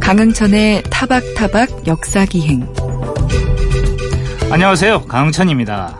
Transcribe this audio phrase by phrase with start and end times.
[0.00, 2.66] 강흥천의 타박타박 역사기행
[4.50, 5.04] 안녕하세요.
[5.06, 5.98] 강흥천입니다.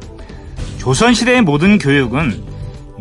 [0.79, 2.43] 조선시대의 모든 교육은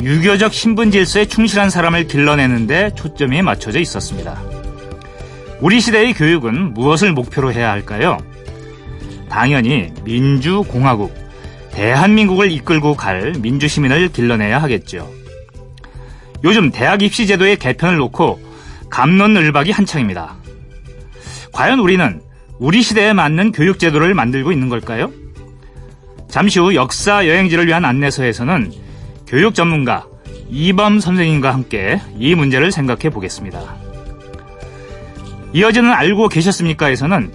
[0.02, 4.42] 유교적 신분 질서에 충실한 사람을 길러내는데 초점이 맞춰져 있었습니다.
[5.60, 8.18] 우리 시대의 교육은 무엇을 목표로 해야 할까요?
[9.30, 11.14] 당연히 민주공화국,
[11.74, 15.10] 대한민국을 이끌고 갈 민주시민을 길러내야 하겠죠.
[16.44, 18.42] 요즘 대학 입시 제도의 개편을 놓고
[18.90, 20.36] 감론을박이 한창입니다.
[21.54, 22.22] 과연 우리는
[22.60, 25.12] 우리 시대에 맞는 교육 제도를 만들고 있는 걸까요?
[26.28, 28.72] 잠시 후 역사 여행지를 위한 안내서에서는
[29.28, 30.06] 교육 전문가
[30.50, 33.76] 이범 선생님과 함께 이 문제를 생각해 보겠습니다.
[35.54, 37.32] 이어지는 알고 계셨습니까?에서는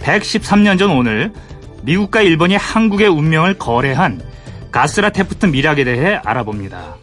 [0.00, 1.32] 113년 전 오늘
[1.82, 4.22] 미국과 일본이 한국의 운명을 거래한
[4.70, 6.96] 가스라 테프트 미락에 대해 알아봅니다.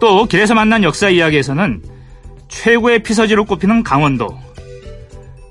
[0.00, 1.82] 또 길에서 만난 역사 이야기에서는
[2.48, 4.28] 최고의 피서지로 꼽히는 강원도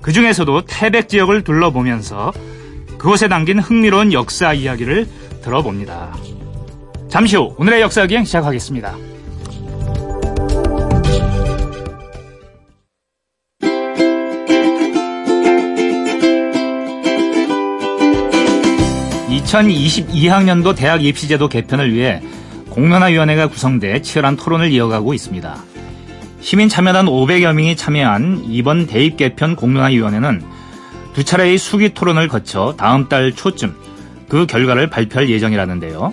[0.00, 2.32] 그 중에서도 태백 지역을 둘러보면서
[2.98, 5.08] 그곳에 담긴 흥미로운 역사 이야기를
[5.42, 6.14] 들어봅니다.
[7.08, 9.11] 잠시 후 오늘의 역사 기행 시작하겠습니다.
[19.32, 22.20] (2022학년도) 대학 입시제도 개편을 위해
[22.70, 25.56] 공론화위원회가 구성돼 치열한 토론을 이어가고 있습니다.
[26.40, 30.42] 시민 참여단 500여 명이 참여한 이번 대입 개편 공론화위원회는
[31.14, 33.74] 두 차례의 수기 토론을 거쳐 다음 달 초쯤
[34.28, 36.12] 그 결과를 발표할 예정이라는데요.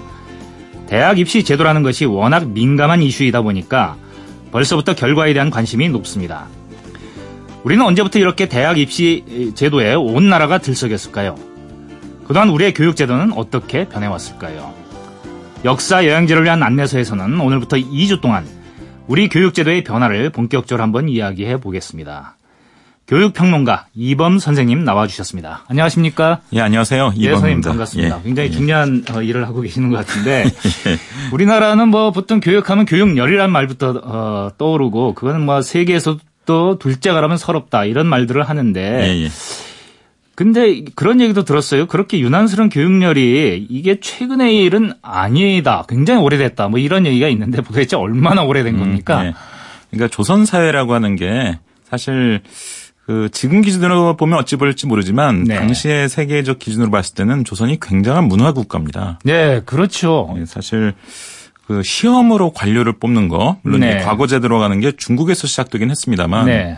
[0.88, 3.96] 대학 입시 제도라는 것이 워낙 민감한 이슈이다 보니까
[4.52, 6.48] 벌써부터 결과에 대한 관심이 높습니다.
[7.64, 11.49] 우리는 언제부터 이렇게 대학 입시 제도에 온 나라가 들썩였을까요?
[12.30, 14.72] 그동안 우리의 교육 제도는 어떻게 변해왔을까요?
[15.66, 18.46] 역사 여행지를 위한 안내서에서는 오늘부터 2주 동안
[19.08, 22.36] 우리 교육제도의 변화를 본격적으로 한번 이야기해 보겠습니다.
[23.08, 25.64] 교육평론가 이범 선생님 나와주셨습니다.
[25.70, 26.42] 안녕하십니까?
[26.54, 27.14] 예, 안녕하세요.
[27.16, 27.30] 이범입니다.
[27.32, 28.20] 예, 선생님 반갑습니다.
[28.20, 28.54] 예, 굉장히 예.
[28.54, 30.44] 중요한 어, 일을 하고 계시는 것 같은데
[30.86, 31.00] 예.
[31.34, 38.44] 우리나라는 뭐 보통 교육하면 교육열이란 말부터 어, 떠오르고 그거는 뭐 세계에서도 둘째가라면 서럽다 이런 말들을
[38.44, 39.30] 하는데 예, 예.
[40.40, 41.86] 근데 그런 얘기도 들었어요.
[41.86, 45.84] 그렇게 유난스러운 교육열이 이게 최근의 일은 아니다.
[45.90, 46.70] 굉장히 오래됐다.
[46.70, 49.22] 뭐 이런 얘기가 있는데 도대체 얼마나 오래된 음, 겁니까?
[49.22, 49.34] 네.
[49.92, 52.40] 그러니까 조선 사회라고 하는 게 사실
[53.06, 55.56] 그 지금 기준으로 보면 어찌 보일지 모르지만 네.
[55.56, 59.20] 당시의 세계적 기준으로 봤을 때는 조선이 굉장한 문화 국가입니다.
[59.26, 60.34] 네, 그렇죠.
[60.38, 60.94] 네, 사실
[61.68, 63.98] 그 시험으로 관료를 뽑는 거 물론 네.
[63.98, 66.78] 과거제 들어가는 게 중국에서 시작되긴 했습니다만 네.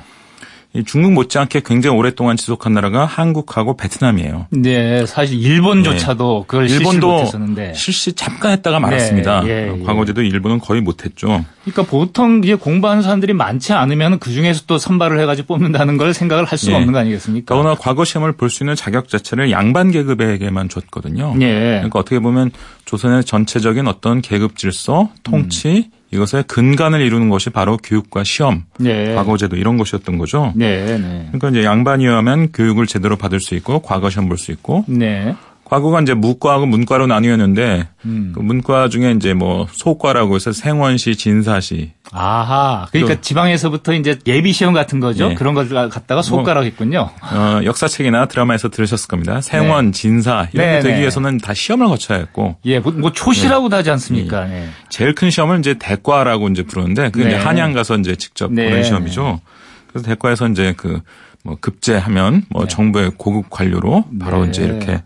[0.85, 4.47] 중국 못지않게 굉장히 오랫동안 지속한 나라가 한국하고 베트남이에요.
[4.51, 6.47] 네, 사실 일본조차도 네.
[6.47, 9.41] 그걸 일본도 못했었는데 실시 잠깐 했다가 말았습니다.
[9.41, 9.83] 네, 예, 예.
[9.83, 11.43] 과거제도 일본은 거의 못했죠.
[11.65, 16.45] 그러니까 보통 이제 공부하는 사람들이 많지 않으면 그 중에서 또 선발을 해가지고 뽑는다는 걸 생각을
[16.45, 16.77] 할 수가 네.
[16.77, 17.53] 없는 거 아니겠습니까?
[17.53, 21.35] 더구나 과거 시험을 볼 수 있는 자격 자체를 양반 계급에게만 줬거든요.
[21.37, 21.49] 네.
[21.75, 22.51] 그러니까 어떻게 보면
[22.85, 26.00] 조선의 전체적인 어떤 계급 질서, 통치 음.
[26.11, 29.15] 이것의 근간을 이루는 것이 바로 교육과 시험, 네.
[29.15, 30.51] 과거제도 이런 것이었던 거죠.
[30.55, 31.29] 네, 네.
[31.31, 35.35] 그러니까 이제 양반이어면 교육을 제대로 받을 수 있고 과거 시험 볼 수 있고 네.
[35.71, 38.33] 과거가 이제 무과하고 문과로 나뉘었는데 음.
[38.35, 41.93] 그 문과 중에 이제 뭐 소과라고 해서 생원시, 진사시.
[42.11, 42.87] 아하.
[42.91, 45.29] 그러니까 지방에서부터 이제 예비 시험 같은 거죠.
[45.29, 45.35] 네.
[45.35, 47.09] 그런 걸 갖다가 소과라고 했군요.
[47.21, 49.39] 어, 역사책이나 드라마에서 들으셨을 겁니다.
[49.39, 49.91] 생원, 네.
[49.91, 50.99] 진사 이런 게 네, 되기 네.
[50.99, 52.57] 위해서는 다 시험을 거쳐야 했고.
[52.65, 54.47] 예, 뭐, 뭐 초시라고도 하지 않습니까?
[54.47, 54.67] 네.
[54.89, 59.39] 제일 큰 시험을 이제 대과라고 이제 부르는데 그게 이제 한양 가서 이제 직접 보는 시험이죠.
[59.87, 60.99] 그래서 대과에서 이제 그
[61.43, 65.01] 뭐 급제하면 뭐 정부의 고급 관료로 바로 이제 이렇게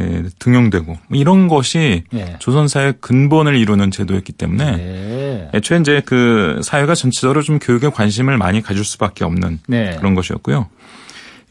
[0.00, 2.36] 예, 등용되고 뭐 이런 것이 예.
[2.38, 5.50] 조선사의 근본을 이루는 제도였기 때문에 예.
[5.54, 9.96] 애초에 이제 그 사회가 전체적으로 좀 교육에 관심을 많이 가질 수밖에 없는 네.
[9.98, 10.68] 그런 것이었고요.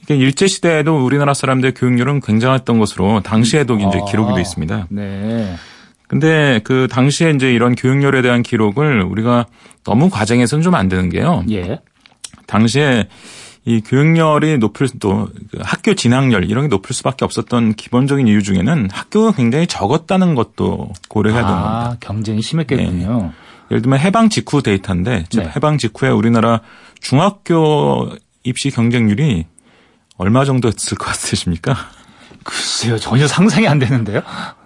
[0.04, 3.82] 이게 일제 시대에도 우리나라 사람들의 교육률은 굉장했던 것으로 당시에도 음.
[3.82, 4.88] 이제 기록이 돼 있습니다.
[4.90, 5.56] 네.
[6.08, 9.46] 근데 그 당시에 이제 이런 교육열에 대한 기록을 우리가
[9.84, 11.44] 너무 과장해서는 좀 안 되는 게요.
[11.52, 11.80] 예.
[12.46, 13.08] 당시에
[13.68, 19.34] 이 교육열이 높을 또그 학교 진학열 이런 게 높을 수밖에 없었던 기본적인 이유 중에는 학교가
[19.34, 21.98] 굉장히 적었다는 것도 고려해야 되는 아, 겁니다.
[22.00, 23.22] 경쟁이 심했겠군요.
[23.24, 23.32] 네.
[23.70, 25.52] 예를 들면 해방 직후 데이터인데 네.
[25.54, 26.62] 해방 직후에 우리나라
[27.02, 28.10] 중학교
[28.46, 29.46] 입시 경쟁률이
[30.16, 31.76] 얼마 정도였을 것 같으십니까?
[32.46, 34.22] 글쎄요, 전혀 상상이 안 되는데요.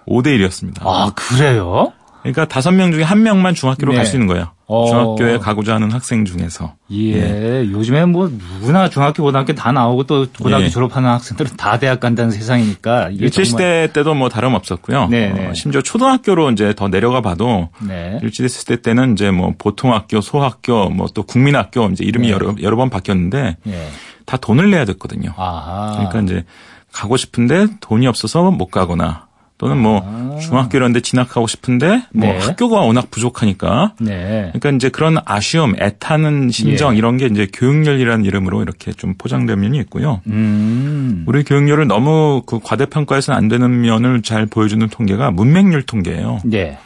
[0.06, 0.86] 5대 1이었습니다.
[0.86, 1.92] 아, 그래요?
[2.20, 3.96] 그러니까 다섯 명 중에 한 명만 중학교로 네.
[3.96, 4.52] 갈수 있는 거예요.
[4.72, 4.86] 어.
[4.86, 6.74] 중학교에 가고자 하는 학생 중에서.
[6.90, 7.12] 예.
[7.12, 7.70] 예.
[7.70, 8.28] 요즘에 뭐
[8.60, 10.68] 누구나 중학교 고등학교 다 나오고 또 고등학교 예.
[10.70, 13.10] 졸업하는 학생들은 다 대학 간다는 세상이니까.
[13.10, 15.08] 일제 시대 때도 뭐 다름 없었고요.
[15.08, 15.46] 네, 네.
[15.48, 18.18] 어, 심지어 초등학교로 이제 더 내려가 봐도 네.
[18.22, 22.32] 일제 시대 때는 이제 뭐 보통학교, 소학교, 뭐 또 국민학교 이제 이름이 네.
[22.32, 23.88] 여러 여러 번 바뀌었는데 네.
[24.24, 25.34] 다 돈을 내야 됐거든요.
[25.36, 25.92] 아하.
[26.10, 26.44] 그러니까 이제
[26.90, 29.26] 가고 싶은데 돈이 없어서 못 가거나
[29.62, 30.38] 또는 뭐 아.
[30.40, 32.36] 중학교 이런 데 진학하고 싶은데 뭐 네.
[32.36, 34.50] 학교가 워낙 부족하니까 네.
[34.52, 36.98] 그러니까 이제 그런 아쉬움, 애타는 심정 예.
[36.98, 40.20] 이런 게 이제 교육열이라는 이름으로 이렇게 좀 포장된 면이 있고요.
[40.26, 41.22] 음.
[41.28, 46.40] 우리 교육열을 너무 그 과대평가해서는 안 되는 면을 잘 보여주는 통계가 문맹률 통계예요.
[46.44, 46.76] 네.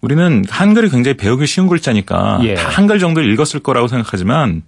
[0.00, 2.54] 우리는 한글이 굉장히 배우기 쉬운 글자니까 예.
[2.54, 4.62] 다 한글 정도 읽었을 거라고 생각하지만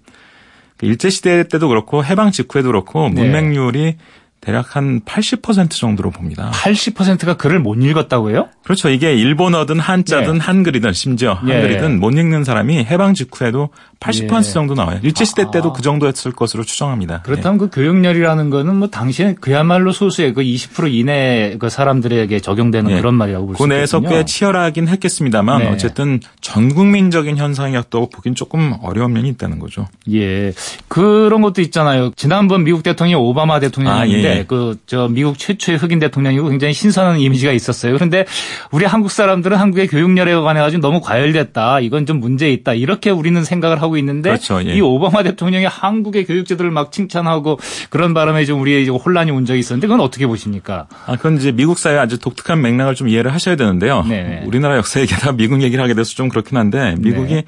[0.77, 3.21] 그 일제시대 때도 그렇고 해방 직후에도 그렇고 네.
[3.21, 3.97] 문맹률이
[4.43, 6.51] 대략 한 80% 정도로 봅니다.
[6.53, 8.49] 80%가 글을 못 읽었다고요?
[8.65, 8.89] 그렇죠.
[8.91, 10.39] 이게 일본어든 한자든 네.
[10.41, 11.53] 한글이든 심지어 예.
[11.53, 13.69] 한글이든 못 읽는 사람이 해방 직후에도
[14.01, 14.43] 80% 예.
[14.43, 14.99] 정도 나와요.
[15.05, 15.73] 일제시대 때도 아.
[15.73, 17.23] 그 정도였을 것으로 추정합니다.
[17.23, 17.59] 그렇다면 예.
[17.61, 22.97] 그 교육열이라는 거는 뭐 당시에 그야말로 소수의 그 20% 이내 그 사람들에게 적용되는 예.
[22.97, 23.75] 그런 말이라고 볼 수 있거든요.
[23.75, 25.69] 그 내에서 꽤 치열하긴 했겠습니다만 네.
[25.71, 29.87] 어쨌든 전 국민적인 현상이었다고 보긴 조금 어려운 면이 있다는 거죠.
[30.13, 30.53] 예.
[30.89, 32.11] 그런 것도 있잖아요.
[32.17, 34.45] 지난번 미국 대통령이 오바마 대통령인데 아, 예.
[34.45, 37.95] 그 저 미국 최초의 흑인 대통령이고 굉장히 신선한 이미지가 있었어요.
[37.95, 38.27] 그런데
[38.71, 41.81] 우리 한국 사람들은 한국의 교육열에 관해 가지고 너무 과열됐다.
[41.81, 42.75] 이건 좀 문제 있다.
[42.75, 44.61] 이렇게 우리는 생각을 하고 있는데 그렇죠.
[44.67, 44.75] 예.
[44.75, 47.59] 이 오바마 대통령이 한국의 교육제도를 막 칭찬하고
[47.91, 50.89] 그런 바람에 좀 우리의 혼란이 온 적이 있었는데 그건 어떻게 보십니까?
[51.07, 54.05] 아, 그건 이제 미국 사회 아주 독특한 맥락을 좀 이해를 하셔야 되는데요.
[54.09, 57.45] 네 우리나라 역사 얘기다 미국 얘기를 하게 돼서 좀 그렇긴 한데 미국이 네.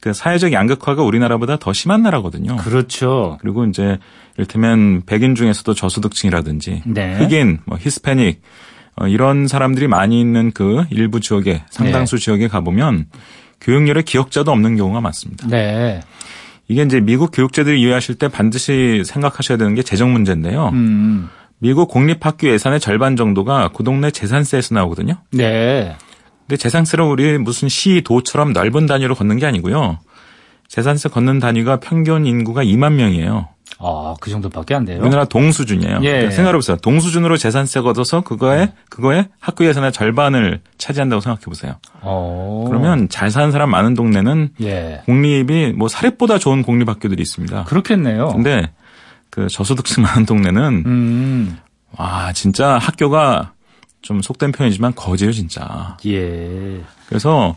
[0.00, 2.56] 그 사회적 양극화가 우리나라보다 더 심한 나라거든요.
[2.56, 3.38] 그렇죠.
[3.40, 3.98] 그리고 이제
[4.36, 7.16] 이를테면 백인 중에서도 저소득층이라든지 네.
[7.16, 8.40] 흑인, 뭐 히스패닉
[8.96, 12.24] 어, 이런 사람들이 많이 있는 그 일부 지역에 상당수 네.
[12.24, 13.06] 지역에 가보면
[13.60, 15.46] 교육열에 기억자도 없는 경우가 많습니다.
[15.48, 16.00] 네.
[16.68, 20.70] 이게 이제 미국 교육제들을 이해하실 때 반드시 생각하셔야 되는 게 재정 문제인데요.
[20.72, 21.28] 음.
[21.58, 25.14] 미국 공립학교 예산의 절반 정도가 그 동네 재산세에서 나오거든요.
[25.30, 25.96] 네.
[26.40, 30.00] 근데 재산세를 우리 무슨 시, 도처럼 넓은 단위로 걷는 게 아니고요.
[30.66, 33.48] 재산세 걷는 단위가 평균 인구가 2만 명이에요.
[33.84, 35.00] 아, 그 정도밖에 안 돼요?
[35.00, 35.98] 우리나라 동수준이에요.
[36.02, 36.10] 예.
[36.10, 36.76] 그러니까 생각해보세요.
[36.76, 38.74] 동수준으로 재산세 걷어서 그거에, 네.
[38.88, 41.74] 그거에 학교 예산의 절반을 차지한다고 생각해보세요.
[42.04, 42.64] 오.
[42.68, 45.02] 그러면 잘 사는 사람 많은 동네는 예.
[45.06, 47.64] 공립이 뭐 사립보다 좋은 공립 학교들이 있습니다.
[47.64, 48.28] 그렇겠네요.
[48.28, 48.70] 근데
[49.30, 51.58] 그 저소득층 많은 동네는 음.
[51.98, 53.52] 와, 진짜 학교가
[54.00, 55.96] 좀 속된 표현이지만 거제요, 진짜.
[56.06, 56.80] 예.
[57.08, 57.56] 그래서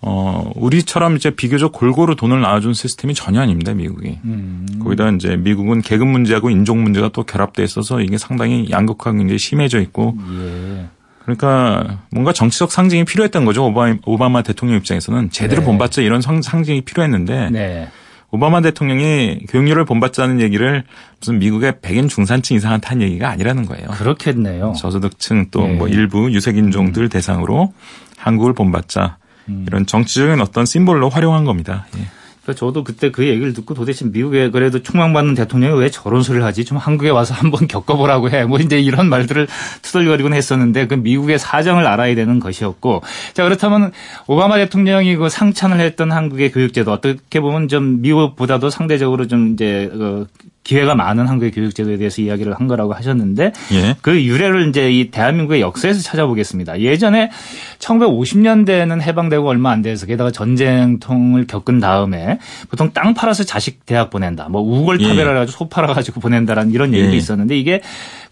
[0.00, 4.18] 어, 우리처럼 이제 비교적 골고루 돈을 나눠준 시스템이 전혀 아닙니다, 미국이.
[4.24, 4.66] 음.
[4.82, 9.80] 거기다 이제 미국은 계급 문제하고 인종 문제가 또 결합돼 있어서 이게 상당히 양극화가 굉장히 심해져
[9.80, 10.16] 있고.
[10.40, 10.86] 예.
[11.22, 13.66] 그러니까 뭔가 정치적 상징이 필요했던 거죠.
[13.66, 15.66] 오바마, 오바마 대통령 입장에서는 제대로 네.
[15.66, 17.50] 본받자 이런 상, 상징이 필요했는데.
[17.50, 17.88] 네.
[18.30, 20.84] 오바마 대통령이 교육률을 본받자는 얘기를
[21.18, 23.88] 무슨 미국의 백인 중산층 이상한테 한 얘기가 아니라는 거예요.
[23.88, 24.74] 그렇겠네요.
[24.76, 25.94] 저소득층 또뭐 네.
[25.94, 27.08] 일부 유색인종들 음.
[27.08, 27.72] 대상으로
[28.18, 29.16] 한국을 본받자.
[29.48, 29.64] 음.
[29.66, 31.86] 이런 정치적인 어떤 심볼로 활용한 겁니다.
[31.96, 32.06] 예.
[32.48, 36.64] 그러니까 저도 그때 그 얘기를 듣고 도대체 미국에 그래도 총망받는 대통령이 왜 저런 소리를 하지?
[36.64, 38.46] 좀 한국에 와서 한번 겪어보라고 해.
[38.46, 39.46] 뭐 이제 이런 말들을
[39.82, 43.02] 투덜거리곤 했었는데 그 미국의 사정을 알아야 되는 것이었고.
[43.34, 43.92] 자, 그렇다면
[44.26, 50.26] 오바마 대통령이 그 상찬을 했던 한국의 교육제도 어떻게 보면 좀 미국보다도 상대적으로 좀 이제 그
[50.68, 53.96] 기회가 많은 한국의 교육제도에 대해서 이야기를 한 거라고 하셨는데 예.
[54.02, 56.80] 그 유래를 이제 이 대한민국의 역사에서 찾아보겠습니다.
[56.80, 57.30] 예전에
[57.78, 62.38] 1950년대에는 해방되고 얼마 안 돼서 게다가 전쟁통을 겪은 다음에
[62.68, 64.50] 보통 땅 팔아서 자식 대학 보낸다.
[64.50, 65.34] 뭐 우골타베라 예.
[65.36, 67.16] 가지고 소 팔아 가지고 보낸다라는 이런 얘기도 예.
[67.16, 67.80] 있었는데 이게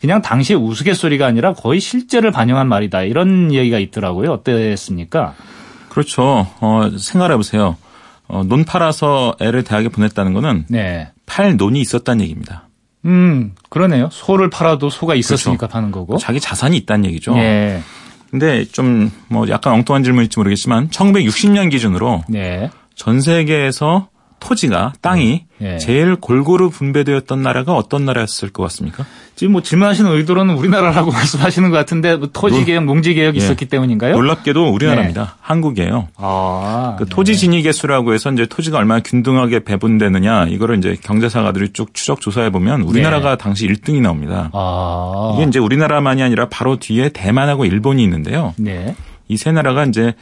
[0.02, 3.04] 그냥 당시의 우스갯소리가 아니라 거의 실제를 반영한 말이다.
[3.04, 4.30] 이런 얘기가 있더라고요.
[4.30, 5.32] 어땠습니까?
[5.88, 6.46] 그렇죠.
[6.60, 7.78] 어, 생각해 보세요.
[8.28, 11.08] 어, 논 팔아서 애를 대학에 보냈다는 거는 네.
[11.26, 12.68] 팔 논이 있었다는 얘기입니다.
[13.04, 14.08] 음, 그러네요.
[14.10, 15.72] 소를 팔아도 소가 있었으니까 그렇죠.
[15.72, 16.16] 파는 거고.
[16.18, 17.34] 자기 자산이 있다는 얘기죠.
[17.34, 17.82] 네.
[18.30, 22.70] 근데 좀 뭐 약간 엉뚱한 질문일지 모르겠지만 1960년 기준으로 네.
[22.94, 24.08] 전 세계에서
[24.40, 25.78] 토지가 땅이 예.
[25.78, 29.04] 제일 골고루 분배되었던 나라가 어떤 나라였을 것 같습니까?
[29.34, 33.44] 지금 뭐 질문하시는 의도로는 우리나라라고 말씀하시는 것 같은데 뭐 토지 개혁, 농지 개혁이 예.
[33.44, 34.14] 있었기 때문인가요?
[34.14, 35.22] 놀랍게도 우리나라입니다.
[35.24, 35.30] 네.
[35.40, 36.08] 한국이에요.
[36.16, 37.10] 아, 그 네.
[37.10, 42.50] 토지 진위 개수라고 해서 이제 토지가 얼마나 균등하게 배분되느냐 이거를 이제 경제사가들이 쭉 추적 조사해
[42.50, 43.36] 보면 우리나라가 네.
[43.36, 44.50] 당시 1등이 나옵니다.
[44.52, 45.32] 아.
[45.34, 48.54] 이게 이제 우리나라만이 아니라 바로 뒤에 대만하고 일본이 있는데요.
[48.56, 48.94] 네.
[49.28, 50.14] 이세 나라가 이제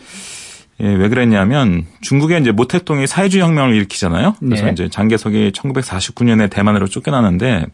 [0.80, 4.36] 예, 왜 그랬냐면 중국에 이제 모택동이 사회주의 혁명을 일으키잖아요.
[4.40, 4.72] 그래서 네.
[4.72, 7.66] 이제 장개석이 1949년에 대만으로 쫓겨나는데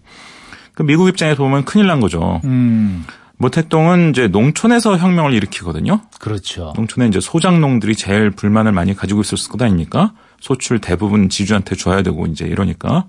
[0.75, 2.41] 그 미국 입장에서 보면 큰일 난 거죠.
[2.45, 3.05] 음.
[3.39, 6.03] 모택동은 이제 농촌에서 혁명을 일으키거든요.
[6.21, 6.75] 그렇죠.
[6.77, 10.13] 농촌에 이제 소장농들이 제일 불만을 많이 가지고 있을 것 아닙니까?
[10.41, 13.07] 소출 대부분 지주한테 줘야 되고 이제 이러니까.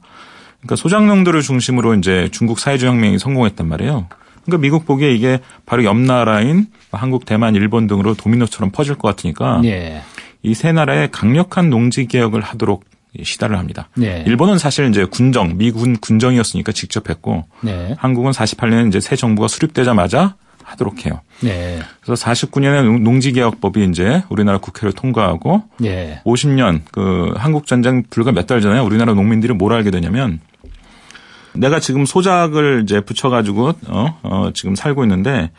[0.62, 4.08] 그러니까 소장농들을 중심으로 이제 중국 사회주의 혁명이 성공했단 말이에요.
[4.46, 9.62] 그러니까 미국 보기에 이게 바로 옆 나라인 한국, 대만, 일본 등으로 도미노처럼 퍼질 것 같으니까
[9.66, 10.02] 예.
[10.44, 12.84] 이세 나라의 강력한 농지 개혁을 하도록
[13.22, 13.90] 시달을 합니다.
[13.96, 14.24] 네.
[14.26, 17.94] 일본은 사실 이제 군정, 미군 군정이었으니까 직접 했고 네.
[17.98, 21.20] 한국은 48년에 이제 새 정부가 수립되자마자 하도록 해요.
[21.42, 21.80] 네.
[22.02, 26.22] 그래서 49년에 농지개혁법이 이제 우리나라 국회를 통과하고 네.
[26.24, 30.40] 50년 그 한국 전쟁 불과 몇 달 전에 우리나라 농민들이 뭘 알게 되냐면
[31.54, 35.52] 내가 지금 소작을 이제 붙여가지고 어, 어 지금 살고 있는데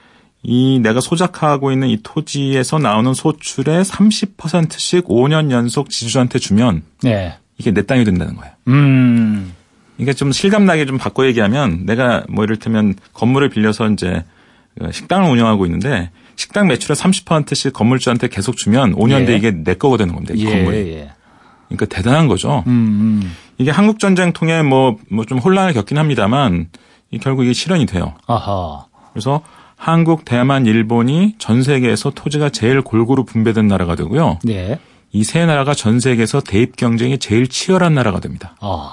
[0.43, 7.37] 이 내가 소작하고 있는 이 토지에서 나오는 소출의 30%씩 5년 연속 지주한테 주면 네.
[7.59, 8.53] 이게 내 땅이 된다는 거예요.
[8.69, 9.53] 음.
[9.99, 14.25] 이게 좀 실감나게 좀 바꿔 얘기하면 내가 뭐 이를테면 건물을 빌려서 이제
[14.91, 19.25] 식당을 운영하고 있는데 식당 매출의 30%씩 건물주한테 계속 주면 5년 예.
[19.27, 20.35] 뒤에 이게 내 거가 되는 겁니다.
[20.37, 20.77] 이 예, 건물이.
[20.95, 21.11] 예.
[21.77, 22.63] 그러니까 대단한 거죠.
[22.67, 22.73] 음,
[23.23, 23.33] 음.
[23.59, 26.69] 이게 한국 전쟁 통해 뭐 뭐 좀 혼란을 겪긴 합니다만
[27.21, 28.15] 결국 이게 실현이 돼요.
[28.27, 28.87] 아하.
[29.13, 29.43] 그래서
[29.77, 34.39] 한국, 대만, 일본이 전 세계에서 토지가 제일 골고루 분배된 나라가 되고요.
[34.45, 34.79] 네.
[35.13, 38.55] 이 세 나라가 전 세계에서 대입 경쟁이 제일 치열한 나라가 됩니다.
[38.61, 38.91] 아.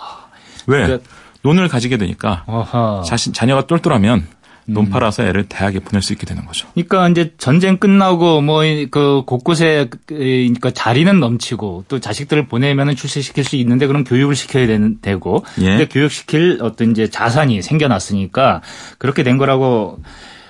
[0.67, 0.85] 왜?
[0.85, 0.99] 그래.
[1.43, 3.01] 논을 가지게 되니까 아하.
[3.05, 4.27] 자신 자녀가 똘똘하면
[4.73, 4.89] 돈 음.
[4.89, 6.67] 팔아서 애를 대학에 보낼 수 있게 되는 거죠.
[6.73, 8.59] 그러니까 이제 전쟁 끝나고 뭐
[8.91, 14.99] 그 곳곳에 그러니까 자리는 넘치고 또 자식들을 보내면은 출세시킬 수 있는데 그럼 교육을 시켜야 되는
[15.01, 15.65] 되고 예.
[15.65, 18.61] 근데 교육시킬 어떤 이제 자산이 생겨났으니까
[18.97, 19.99] 그렇게 된 거라고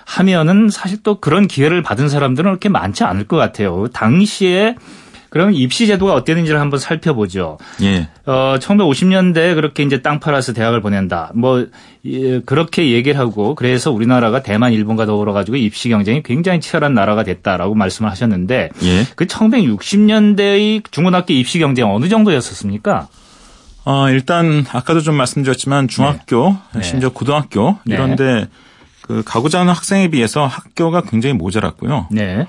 [0.05, 3.87] 하면은 사실 또 그런 기회를 받은 사람들은 그렇게 많지 않을 것 같아요.
[3.93, 4.75] 당시에
[5.29, 7.57] 그러면 입시 제도가 어땠는지를 한번 살펴보죠.
[7.81, 8.07] 예.
[8.25, 11.31] 어, 1950년대 그렇게 이제 땅 팔아서 대학을 보낸다.
[11.35, 11.67] 뭐
[12.05, 17.23] 예, 그렇게 얘기를 하고 그래서 우리나라가 대만, 일본과 더불어 가지고 입시 경쟁이 굉장히 치열한 나라가
[17.23, 19.05] 됐다라고 말씀을 하셨는데 예.
[19.15, 23.07] 그 1960년대의 중고등학교 입시 경쟁 어느 정도였었습니까?
[23.85, 26.83] 어, 일단 아까도 좀 말씀드렸지만 중학교, 네.
[26.83, 27.95] 심지어 고등학교 네.
[27.95, 28.47] 이런데
[29.01, 32.07] 그 가고자 하는 학생에 비해서 학교가 굉장히 모자랐고요.
[32.11, 32.45] 네.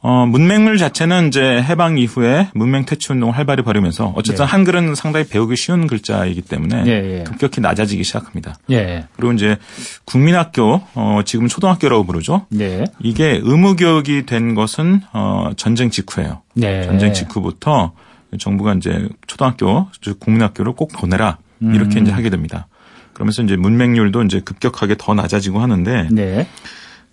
[0.00, 4.50] 어, 문맹물 자체는 이제 해방 이후에 문맹 퇴치 운동을 활발히 벌이면서 어쨌든 네.
[4.50, 7.24] 한글은 상당히 배우기 쉬운 글자이기 때문에 네.
[7.24, 8.54] 급격히 낮아지기 시작합니다.
[8.68, 9.06] 네.
[9.16, 9.56] 그리고 이제
[10.04, 12.46] 국민학교, 어, 지금 초등학교라고 부르죠.
[12.50, 12.84] 네.
[13.00, 16.42] 이게 의무 교육이 된 것은 어, 전쟁 직후예요.
[16.54, 16.84] 네.
[16.84, 17.92] 전쟁 직후부터
[18.38, 22.02] 정부가 이제 초등학교, 즉 국민학교를 꼭 보내라 이렇게 음.
[22.02, 22.68] 이제 하게 됩니다.
[23.14, 26.46] 그러면서 이제 문맹률도 이제 급격하게 더 낮아지고 하는데 네.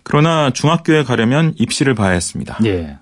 [0.06, 2.58] 그러나 중학교에 가려면 입시를 봐야 했습니다.
[2.62, 2.98] 네.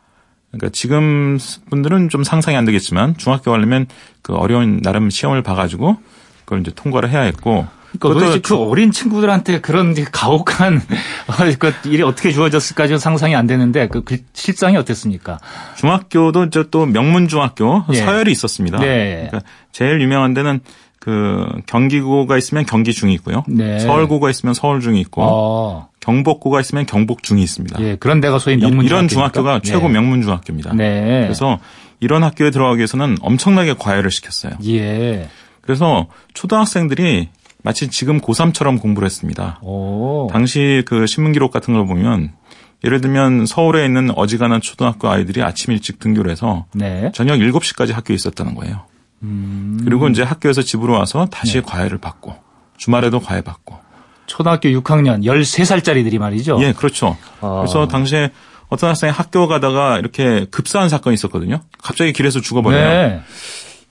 [0.52, 1.38] 그러니까 지금
[1.70, 3.88] 분들은 좀 상상이 안 되겠지만 중학교 가려면
[4.22, 5.98] 그 어려운 나름 시험을 봐가지고
[6.46, 7.68] 그걸 이제 통과를 해야 했고
[8.00, 10.82] 그러니까 그 어린 친구들한테 그런 가혹한
[11.60, 15.40] 그 일이 어떻게 주어졌을까 지 상상이 안 되는데 그 실상이 어땠습니까?
[15.76, 17.98] 중학교도 이제 또 명문 중학교 네.
[17.98, 18.80] 서열이 있었습니다.
[18.80, 19.28] 네.
[19.30, 20.62] 그러니까 제일 유명한 데는
[21.04, 23.44] 그 경기고가 있으면 경기 중이 있고요.
[23.50, 23.78] 네.
[23.80, 25.90] 서울고가 있으면 서울 중이 있고 어.
[26.00, 27.78] 경복고가 있으면 경복 중이 있습니다.
[27.82, 29.70] 예, 그런 데가 소위 명문 이런 중학교가 네.
[29.70, 30.74] 최고 명문 중학교입니다.
[30.74, 31.24] 네.
[31.24, 31.60] 그래서
[32.00, 34.54] 이런 학교에 들어가기 위해서는 엄청나게 과외를 시켰어요.
[34.66, 35.28] 예.
[35.60, 37.28] 그래서 초등학생들이
[37.64, 39.60] 마치 지금 고3처럼 공부를 했습니다.
[39.62, 40.30] 오.
[40.32, 42.32] 당시 그 신문 기록 같은 걸 보면
[42.86, 47.12] 예를 들면 서울에 있는 어지간한 초등학교 아이들이 아침 일찍 등교를 해서 네.
[47.14, 48.86] 저녁 7시까지 학교에 있었다는 거예요.
[49.24, 49.80] 음.
[49.84, 51.62] 그리고 이제 학교에서 집으로 와서 다시 네.
[51.62, 52.36] 과외를 받고
[52.78, 53.78] 주말에도 과외 받고.
[54.26, 56.58] 초등학교 6학년 13살짜리들이 말이죠.
[56.62, 57.18] 예, 그렇죠.
[57.42, 57.60] 아.
[57.60, 58.32] 그래서 당시에
[58.70, 61.62] 어떤 학생이 학교 가다가 이렇게 급사한 사건이 있었거든요.
[61.82, 62.90] 갑자기 길에서 죽어버려요.
[62.90, 63.22] 네.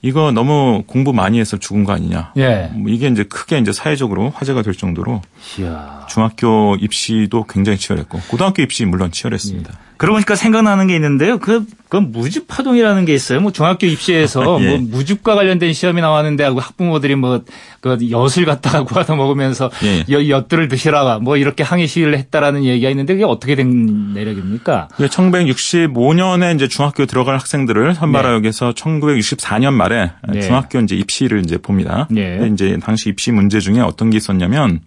[0.01, 2.33] 이거 너무 공부 많이 해서 죽은 거 아니냐.
[2.35, 2.69] 예.
[2.73, 5.21] 뭐 이게 이제 크게 이제 사회적으로 화제가 될 정도로
[5.59, 6.05] 이야.
[6.09, 9.71] 중학교 입시도 굉장히 치열했고 고등학교 입시 물론 치열했습니다.
[9.71, 9.77] 예.
[10.03, 11.39] 그러고 보니까 생각나는 게 있는데요.
[11.39, 13.39] 그, 그 무집 파동이라는 게 있어요.
[13.39, 14.67] 뭐 중학교 입시에서 예.
[14.67, 17.43] 뭐 무집과 관련된 시험이 나왔는데 학부모들이 뭐
[17.83, 20.29] 그 엿을 갖다가 구워서 먹으면서 예.
[20.29, 24.87] 엿들을 드시라 뭐 이렇게 항의 시위를 했다라는 얘기가 있는데 그게 어떻게 된 내력입니까?
[24.97, 28.73] 1965년에 이제 중학교 들어갈 학생들을 선발하여서 네.
[28.73, 30.41] 1964년 말에 네.
[30.41, 32.07] 중학교 이제 입시를 이제 봅니다.
[32.09, 32.49] 네.
[32.53, 34.79] 이제 당시 입시 문제 중에 어떤 게 있었냐면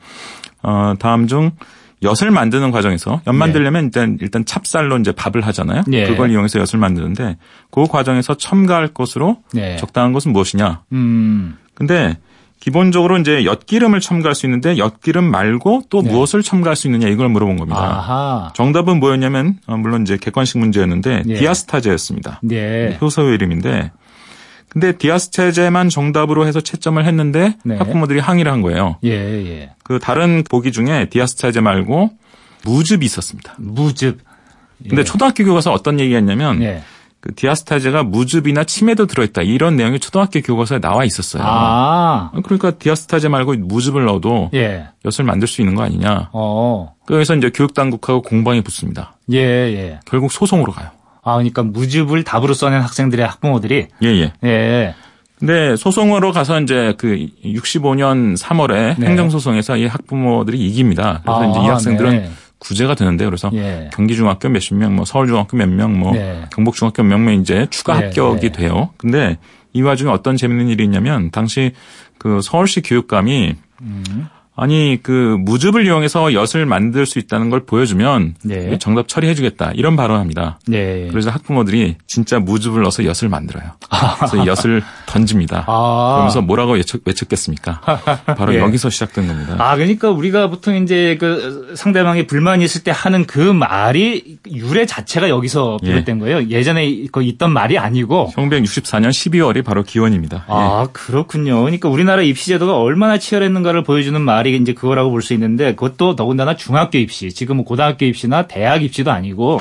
[0.62, 1.52] 어 다음 중
[2.02, 3.86] 엿을 만드는 과정에서 엿 만들려면 네.
[3.86, 5.84] 일단 일단 찹쌀로 이제 밥을 하잖아요.
[5.86, 6.06] 네.
[6.06, 7.38] 그걸 이용해서 엿을 만드는데
[7.70, 9.76] 그 과정에서 첨가할 것으로 네.
[9.76, 10.82] 적당한 것은 무엇이냐.
[10.92, 11.56] 음.
[11.74, 12.18] 근데
[12.60, 16.10] 기본적으로 이제 엿기름을 첨가할 수 있는데 엿기름 말고 또 네.
[16.10, 17.80] 무엇을 첨가할 수 있느냐 이걸 물어본 겁니다.
[17.80, 18.52] 아하.
[18.54, 21.34] 정답은 뭐였냐면 어, 물론 이제 객관식 문제였는데 네.
[21.34, 22.40] 디아스타제였습니다.
[22.42, 22.98] 네.
[23.00, 23.92] 효소의 이름인데
[24.76, 27.78] 근데 디아스타제만 정답으로 해서 채점을 했는데 네.
[27.78, 28.98] 학부모들이 항의를 한 거예요.
[29.04, 29.70] 예, 예.
[29.82, 32.10] 그 다른 보기 중에 디아스타제 말고
[32.62, 33.54] 무즙이 있었습니다.
[33.56, 34.18] 무즙.
[34.86, 35.04] 근데 예.
[35.04, 36.82] 초등학교 교과서 어떤 얘기가 있냐면 예.
[37.20, 41.42] 그 디아스타제가 무즙이나 침에도 들어있다 이런 내용이 초등학교 교과서에 나와 있었어요.
[41.46, 42.30] 아.
[42.44, 44.88] 그러니까 디아스타제 말고 무즙을 넣어도 예.
[45.06, 46.28] 엿을 만들 수 있는 거 아니냐.
[46.34, 46.92] 어.
[47.06, 49.16] 그래서 이제 교육 당국하고 공방이 붙습니다.
[49.32, 50.00] 예, 예.
[50.04, 50.90] 결국 소송으로 가요.
[51.26, 54.32] 아, 그러니까 무즙을 답으로 써낸 학생들의 학부모들이 예, 예.
[54.44, 54.94] 예.
[55.38, 59.06] 근데 소송으로 가서 이제 그 65년 3월에 네.
[59.08, 61.20] 행정소송에서 이 학부모들이 이깁니다.
[61.24, 62.30] 그래서 아, 이제 이 학생들은 네.
[62.58, 63.90] 구제가 되는데 그래서 예.
[63.92, 66.44] 경기중학교 몇십 명, 뭐 서울중학교 몇 명, 뭐 네.
[66.54, 68.52] 경북중학교 몇 명 이제 추가 네, 합격이 네.
[68.52, 68.90] 돼요.
[68.96, 69.36] 근데
[69.74, 71.72] 이 와중에 어떤 재밌는 일이 있냐면 당시
[72.18, 74.26] 그 서울시 교육감이 음.
[74.56, 78.78] 아니 그 무즙을 이용해서 엿을 만들 수 있다는 걸 보여주면 네.
[78.78, 80.58] 정답 처리해주겠다 이런 발언합니다.
[80.66, 81.08] 네.
[81.10, 83.72] 그래서 학부모들이 진짜 무즙을 넣어서 엿을 만들어요.
[83.90, 84.16] 아.
[84.16, 85.64] 그래서 엿을 던집니다.
[85.66, 86.12] 아.
[86.14, 87.80] 그러면서 뭐라고 외쳤, 외쳤 겠습니까?
[88.24, 88.58] 바로 네.
[88.58, 89.56] 여기서 시작된 겁니다.
[89.58, 95.28] 아 그러니까 우리가 보통 이제 그 상대방이 불만이 있을 때 하는 그 말이 유래 자체가
[95.28, 95.88] 여기서 예.
[95.88, 96.48] 비롯된 거예요.
[96.48, 100.44] 예전에 그 있던 말이 아니고 1964년 12월이 바로 기원입니다.
[100.48, 100.92] 아 예.
[100.94, 101.60] 그렇군요.
[101.60, 106.16] 그러니까 우리나라 입시 제도가 얼마나 치열했는가를 보여주는 말이 말이 이제 그거라고 볼 수 있는데 그것도
[106.16, 109.60] 더군다나 중학교 입시, 지금은 고등학교 입시나 대학 입시도 아니고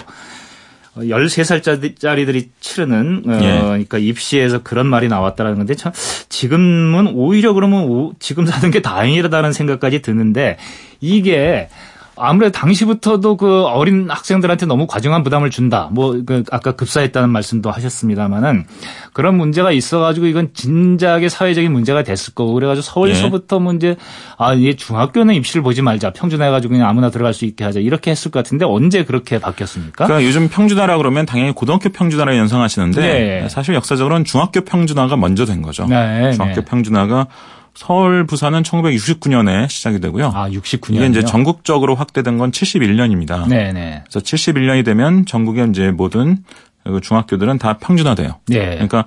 [0.97, 3.59] 13살짜리들이 치르는 어, 예.
[3.61, 5.91] 그러니까 입시에서 그런 말이 나왔다라는 건데 참
[6.29, 10.57] 지금은 오히려 그러면 오, 지금 사는 게 다행이라는 생각까지 드는데
[11.01, 11.67] 이게
[12.17, 15.89] 아무래도 당시부터도 그 어린 학생들한테 너무 과중한 부담을 준다.
[15.91, 18.65] 뭐그 아까 급사했다는 말씀도 하셨습니다마는
[19.13, 23.63] 그런 문제가 있어가지고 이건 진작에 사회적인 문제가 됐을 거고 그래가지고 서울서부터 네.
[23.63, 23.95] 문제
[24.37, 28.31] 아 얘 중학교는 입시를 보지 말자 평준화해가지고 그냥 아무나 들어갈 수 있게 하자 이렇게 했을
[28.31, 30.05] 것 같은데 언제 그렇게 바뀌었습니까?
[30.05, 33.49] 그러니까 요즘 평준화라 그러면 당연히 고등학교 평준화를 연상하시는데 네.
[33.49, 35.85] 사실 역사적으로는 중학교 평준화가 먼저 된 거죠.
[35.87, 36.31] 네.
[36.31, 36.65] 중학교 네.
[36.65, 37.27] 평준화가
[37.75, 40.31] 서울, 부산은 1969년에 시작이 되고요.
[40.33, 40.95] 아, 69년.
[40.95, 43.47] 이게 이제 전국적으로 확대된 건 71년입니다.
[43.47, 44.03] 네 네.
[44.09, 46.37] 그래서 71년이 되면 전국의 이제 모든
[46.85, 48.39] 그 중학교들은 다 평준화돼요.
[48.47, 48.71] 네.
[48.75, 49.05] 그러니까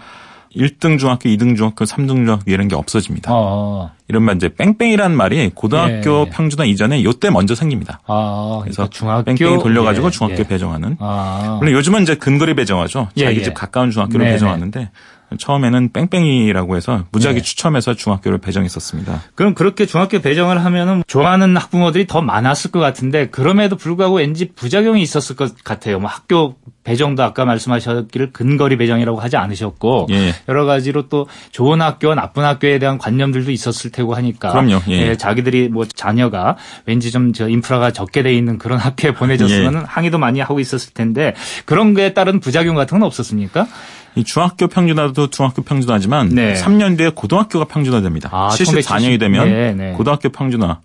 [0.55, 3.31] 1등 중학교, 2등 중학교, 3등 중학교 이런 게 없어집니다.
[3.33, 3.91] 어.
[4.09, 6.31] 이른바 이제 뺑뺑이란 말이 고등학교 네.
[6.31, 8.01] 평준화 이전에 요때 먼저 생깁니다.
[8.07, 10.43] 아, 그래서 그러니까 중학교 뺑뺑이 돌려가지고 예, 중학교 예.
[10.45, 10.97] 배정하는.
[11.01, 11.57] 아.
[11.61, 13.09] 물론 요즘은 이제 근거리 배정하죠.
[13.19, 14.91] 자기 예, 집 가까운 중학교를 네, 배정하는데
[15.37, 17.43] 처음에는 뺑뺑이라고 해서 무작위 네.
[17.43, 19.23] 추첨해서 중학교를 배정했었습니다.
[19.35, 25.01] 그럼 그렇게 중학교 배정을 하면은 좋아하는 학부모들이 더 많았을 것 같은데 그럼에도 불구하고 왠지 부작용이
[25.01, 26.01] 있었을 것 같아요.
[26.01, 30.35] 뭐 학교 배정도 아까 말씀하셨기를 근거리 배정이라고 하지 않으셨고 예.
[30.49, 34.81] 여러 가지로 또 좋은 학교와 나쁜 학교에 대한 관념들도 있었을 테고 하니까 그럼요.
[34.89, 35.09] 예.
[35.11, 39.79] 예, 자기들이 뭐 자녀가 왠지 좀 저 인프라가 적게 돼 있는 그런 학교에 보내줬으면 예.
[39.87, 41.35] 항의도 많이 하고 있었을 텐데
[41.67, 43.67] 그런 거에 따른 부작용 같은 건 없었습니까?
[44.19, 46.55] 이 중학교 평준화도 중학교 평준화지만 네.
[46.55, 48.29] 3년 뒤에 고등학교가 평준화됩니다.
[48.33, 49.93] 아, 74년이 되면 네, 네.
[49.93, 50.81] 고등학교 평준화.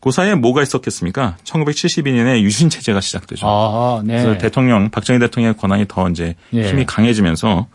[0.00, 1.36] 그 사이에 뭐가 있었겠습니까?
[1.42, 3.46] 1972년에 유신 체제가 시작되죠.
[3.48, 4.22] 아, 네.
[4.22, 6.68] 그래서 대통령 박정희 대통령의 권한이 더 이제 예.
[6.68, 7.66] 힘이 강해지면서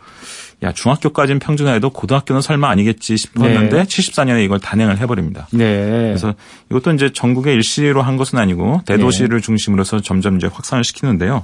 [0.62, 3.82] 야 중학교까지는 평준화해도 고등학교는 설마 아니겠지 싶었는데 네.
[3.82, 5.48] 74년에 이걸 단행을 해버립니다.
[5.50, 5.66] 네.
[5.86, 6.32] 그래서
[6.70, 9.44] 이것도 이제 전국의 일시로 한 것은 아니고 대도시를 네.
[9.44, 11.42] 중심으로서 점점 이제 확산을 시키는데요.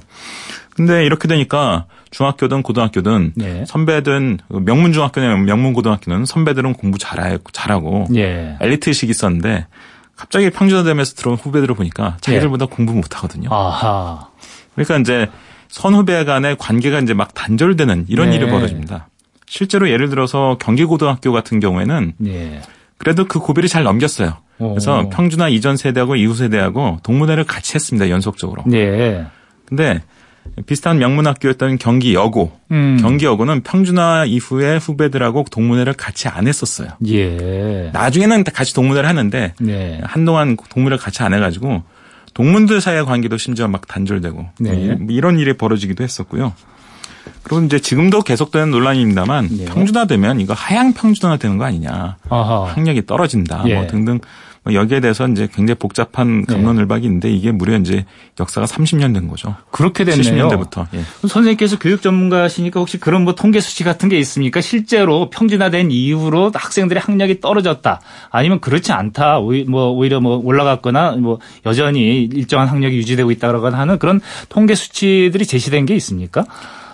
[0.75, 3.65] 근데 이렇게 되니까 중학교든 고등학교든 네.
[3.65, 8.57] 선배든 명문 중학교나 명문 고등학교는 선배들은 공부 잘하고 잘하고 예.
[8.59, 9.67] 엘리트식 있었는데
[10.15, 12.75] 갑자기 평준화되면서 들어온 후배들을 보니까 자기들보다 예.
[12.75, 13.49] 공부 못 하거든요.
[13.51, 14.29] 아하.
[14.75, 15.27] 그러니까 이제
[15.67, 18.35] 선후배 간의 관계가 이제 막 단절되는 이런 네.
[18.35, 19.09] 일이 벌어집니다.
[19.47, 22.61] 실제로 예를 들어서 경기고등학교 같은 경우에는 네.
[22.97, 24.37] 그래도 그 고비를 잘 넘겼어요.
[24.57, 28.09] 그래서 평준화 이전 세대하고 이후 세대하고 동문회를 같이 했습니다.
[28.09, 28.63] 연속적으로.
[28.67, 29.25] 네.
[29.65, 30.01] 근데
[30.65, 32.51] 비슷한 명문학교였던 경기여고.
[32.71, 32.97] 음.
[33.01, 36.89] 경기여고는 평준화 이후에 후배들하고 동문회를 같이 안 했었어요.
[37.07, 37.89] 예.
[37.93, 40.01] 나중에는 같이 동문회를 하는데 네.
[40.03, 41.83] 한동안 동문회를 같이 안 해가지고
[42.33, 44.95] 동문들 사이의 관계도 심지어 막 단절되고 네.
[44.95, 46.53] 뭐 이런 일이 벌어지기도 했었고요.
[47.43, 49.65] 그리고 이제 지금도 계속되는 논란입니다만 네.
[49.65, 52.17] 평준화되면 이거 하향 평준화 되는 거 아니냐.
[52.29, 52.65] 아하.
[52.73, 53.57] 학력이 떨어진다.
[53.59, 53.75] 뭐 예.
[53.75, 54.21] 뭐 등등 뭐
[54.71, 58.05] 여기에 대해서 이제 굉장히 복잡한 감론을박이 있는데 이게 무려 이제
[58.39, 59.55] 역사가 30년 된 거죠.
[59.71, 60.49] 그렇게 됐네요.
[60.49, 60.85] 70년대부터.
[60.93, 61.01] 예.
[61.21, 64.61] 선생님께서 교육 전문가시니까 혹시 그런 뭐 통계 수치 같은 게 있습니까?
[64.61, 68.01] 실제로 평준화된 이후로 학생들의 학력이 떨어졌다.
[68.29, 69.39] 아니면 그렇지 않다.
[69.67, 75.87] 뭐 오히려 뭐 올라갔거나 뭐 여전히 일정한 학력이 유지되고 있다거나 하는 그런 통계 수치들이 제시된
[75.87, 76.45] 게 있습니까?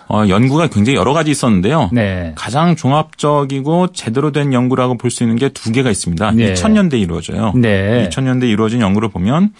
[0.10, 1.90] 어, 연구가 굉장히 여러 가지 있었는데요.
[1.92, 2.32] 네.
[2.36, 6.32] 가장 종합적이고 제대로 된 연구라고 볼 수 있는 게 두 개가 있습니다.
[6.32, 6.54] 네.
[6.54, 7.54] 2000년대에 이루어져요.
[7.56, 8.08] 네.
[8.10, 9.52] 2000년대에 이루어진 연구를 보면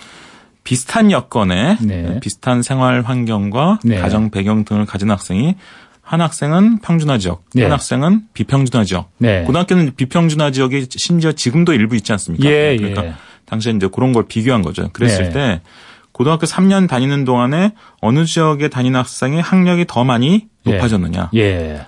[0.64, 2.20] 비슷한 여건에 네.
[2.22, 4.00] 비슷한 생활 환경과 네.
[4.00, 5.56] 가정 배경 등을 가진 학생이
[6.02, 7.64] 한 학생은 평준화 지역, 네.
[7.64, 9.10] 한 학생은 비평준화 지역.
[9.18, 9.44] 네.
[9.44, 12.48] 고등학교는 비평준화 지역이 심지어 지금도 일부 있지 않습니까?
[12.50, 13.14] 예, 그러니까 예.
[13.46, 14.90] 당시에 이제 그런 걸 비교한 거죠.
[14.94, 15.30] 그랬을 네.
[15.32, 15.62] 때
[16.18, 20.74] 고등학교 3년 다니는 동안에 어느 지역에 다니는 학생의 학력이 더 많이 예.
[20.74, 21.30] 높아졌느냐.
[21.36, 21.86] 예.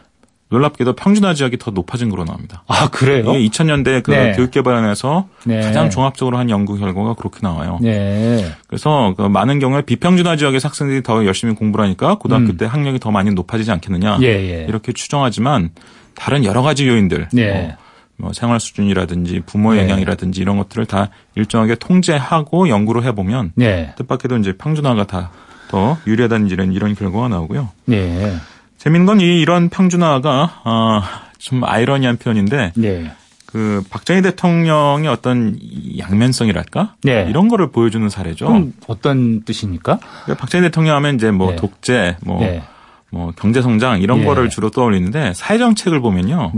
[0.49, 2.63] 놀랍게도 평준화 지역이 더 높아진 거로 나옵니다.
[2.67, 3.33] 아 그래요?
[3.33, 4.33] 이게 2000년대 그 네.
[4.33, 5.61] 교육개발원에서 네.
[5.61, 7.79] 가장 종합적으로 한 연구 결과가 그렇게 나와요.
[7.81, 8.45] 네.
[8.67, 12.57] 그래서 그 많은 경우에 비평준화 지역의 학생들이 더 열심히 공부를 하니까 고등학교 음.
[12.57, 14.65] 때 학력이 더 많이 높아지지 않겠느냐 예, 예.
[14.69, 15.71] 이렇게 추정하지만
[16.13, 17.51] 다른 여러 가지 요인들 네.
[17.51, 17.77] 뭐,
[18.19, 19.81] 뭐 생활 수준이라든지 부모 네.
[19.81, 23.93] 영향이라든지 이런 것들을 다 일정하게 통제하고 연구를 해보면 네.
[23.97, 25.31] 뜻밖에도 이제 평준화가 다
[25.69, 27.69] 더 유리하다는 이런 이런 결과가 나오고요.
[27.85, 28.33] 네.
[28.79, 31.01] 재밌는 건 이 이런 평준화가 어,
[31.37, 33.11] 좀 아이러니한 표현인데 네.
[33.45, 35.57] 그 박정희 대통령의 어떤
[35.97, 37.25] 양면성이랄까 네.
[37.29, 38.47] 이런 거를 보여주는 사례죠.
[38.47, 39.99] 그럼 어떤 뜻입니까?
[39.99, 41.55] 그러니까 박정희 대통령 하면 이제 뭐 네.
[41.55, 42.63] 독재, 뭐, 네.
[43.11, 44.25] 뭐 경제 성장 이런 네.
[44.25, 46.53] 거를 주로 떠올리는데 사회 정책을 보면요.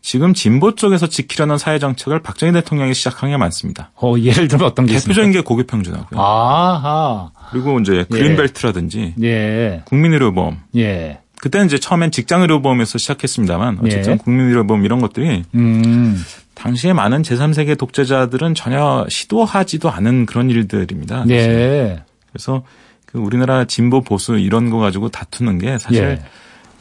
[0.00, 0.10] 네.
[0.10, 3.90] 지금 진보 쪽에서 지키려는 사회 정책을 박정희 대통령이 시작한 게 많습니다.
[3.96, 6.20] 어, 예를 들면 어떤 게 대표적인 게 고교 평준화고요.
[6.20, 7.30] 아하.
[7.50, 8.04] 그리고 이제 예.
[8.04, 9.82] 그린벨트라든지 예.
[9.84, 10.60] 국민의료보험.
[10.76, 11.20] 예.
[11.40, 14.16] 그때는 이제 처음엔 직장의료보험에서 시작했습니다만 어쨌든 예.
[14.16, 16.22] 국민의료보험 이런 것들이 음.
[16.54, 21.24] 당시에 많은 제3세계 독재자들은 전혀 시도하지도 않은 그런 일들입니다.
[21.30, 22.02] 예.
[22.30, 22.62] 그래서
[23.06, 26.22] 그 우리나라 진보 보수 이런 거 가지고 다투는 게 사실 예.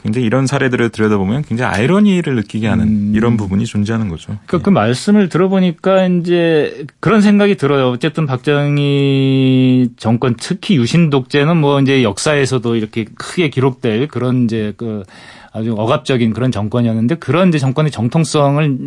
[0.01, 3.13] 굉장히 이런 사례들을 들여다보면 굉장히 아이러니를 느끼게 하는 음.
[3.15, 4.38] 이런 부분이 존재하는 거죠.
[4.45, 4.62] 그러니까 예.
[4.62, 7.89] 그 말씀을 들어보니까 이제 그런 생각이 들어요.
[7.89, 15.03] 어쨌든 박정희 정권 특히 유신 독재는 뭐 이제 역사에서도 이렇게 크게 기록될 그런 이제 그
[15.51, 18.77] 아주 억압적인 그런 정권이었는데 그런 이제 정권의 정통성을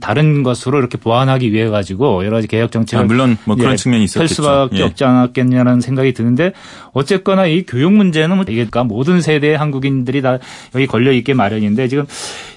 [0.00, 3.76] 다른 것으로 이렇게 보완하기 위해 가지고 여러 가지 개혁 정책을 아, 물론 뭐 그런 예,
[3.76, 4.20] 측면이 있었겠죠.
[4.20, 4.82] 할 수밖에 예.
[4.82, 6.52] 없지 않았겠냐라는 생각이 드는데
[6.92, 10.38] 어쨌거나 이 교육 문제는 뭐 이게 그러니까 모든 세대의 한국인들이 다
[10.74, 12.06] 여기 걸려 있게 마련인데 지금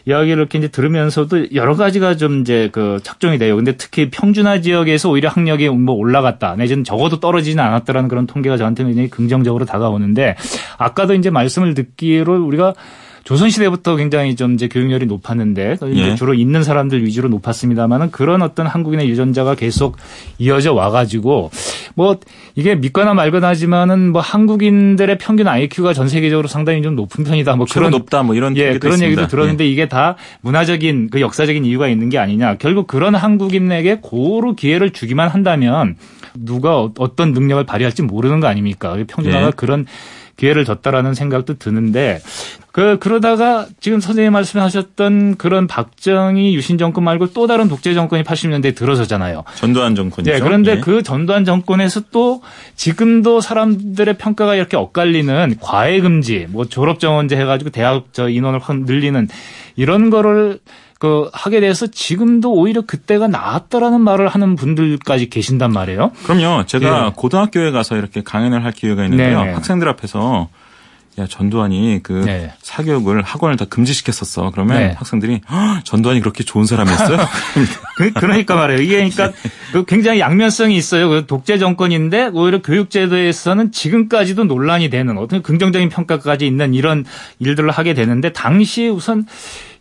[0.05, 3.55] 이야기를 이렇게 이제 들으면서도 여러 가지가 좀 이제 그 착종이 돼요.
[3.55, 8.83] 근데 특히 평준화 지역에서 오히려 학력이 뭐 올라갔다 내지는 적어도 떨어지지는 않았다라는 그런 통계가 저한테
[8.83, 10.35] 굉장히 긍정적으로 다가오는데
[10.77, 12.73] 아까도 이제 말씀을 듣기로 우리가
[13.23, 16.15] 조선시대부터 굉장히 좀 이제 교육열이 높았는데 예.
[16.15, 19.97] 주로 있는 사람들 위주로 높았습니다만은 그런 어떤 한국인의 유전자가 계속
[20.39, 21.51] 이어져 와가지고
[21.95, 22.17] 뭐
[22.55, 27.55] 이게 믿거나 말거나 하지만은 뭐 한국인들의 평균 IQ가 전 세계적으로 상당히 좀 높은 편이다.
[27.55, 29.05] 뭐 그런 높다 뭐 이런 예 그런 있습니다.
[29.05, 29.69] 얘기도 들었는데 예.
[29.69, 32.55] 이게 다 문화적인 그 역사적인 이유가 있는 게 아니냐.
[32.57, 35.95] 결국 그런 한국인에게 고루 기회를 주기만 한다면
[36.35, 38.97] 누가 어, 어떤 능력을 발휘할지 모르는 거 아닙니까?
[39.07, 39.51] 평균화가 예.
[39.55, 39.85] 그런
[40.37, 42.21] 기회를 줬다라는 생각도 드는데
[42.71, 48.75] 그 그러다가 지금 선생님 말씀하셨던 그런 박정희 유신 정권 말고 또 다른 독재 정권이 80년대에
[48.75, 49.43] 들어서잖아요.
[49.53, 50.33] 전두환 정권이죠.
[50.33, 50.79] 네, 그런데 예.
[50.79, 52.41] 그 전두환 정권에서 또
[52.75, 58.79] 지금도 사람들의 평가가 이렇게 엇갈리는 과외 금지, 뭐 졸업 정원제 해가지고 대학 저 인원을 확
[58.79, 59.27] 늘리는
[59.75, 60.59] 이런 거를
[61.03, 66.13] 그 하게 돼서 지금도 오히려 그때가 나았다라는 말을 하는 분들까지 계신단 말이에요.
[66.23, 66.65] 그럼요.
[66.65, 67.11] 제가 예.
[67.13, 69.43] 고등학교에 가서 이렇게 강연을 할 기회가 있는데요.
[69.43, 69.51] 네.
[69.51, 70.47] 학생들 앞에서
[71.19, 72.53] 야 전두환이 그 네.
[72.61, 74.51] 사교육을 학원을 다 금지시켰었어.
[74.51, 74.95] 그러면 네.
[74.97, 75.41] 학생들이
[75.83, 77.17] 전두환이 그렇게 좋은 사람이었어요?
[77.97, 78.81] 그, 그러니까 말이에요.
[78.81, 79.33] 이게 그러니까
[79.73, 81.09] 그 굉장히 양면성이 있어요.
[81.09, 87.03] 그 독재 정권인데 오히려 교육제도에서는 지금까지도 논란이 되는 어떤 긍정적인 평가까지 있는 이런
[87.39, 89.25] 일들을 하게 되는데 당시 우선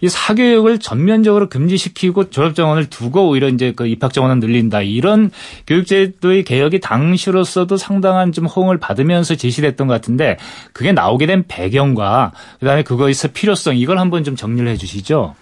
[0.02, 5.30] 이 사교육을 전면적으로 금지시키고 졸업 정원을 두고 오히려 이제 그 입학 정원을 늘린다 이런
[5.68, 10.36] 교육제도의 개혁이 당시로서도 상당한 좀 호응을 받으면서 제시됐던 것 같은데
[10.72, 15.36] 그게 나오게 된 배경과 그다음에 그거의 필요성 이걸 한번 좀 정리를 해주시죠.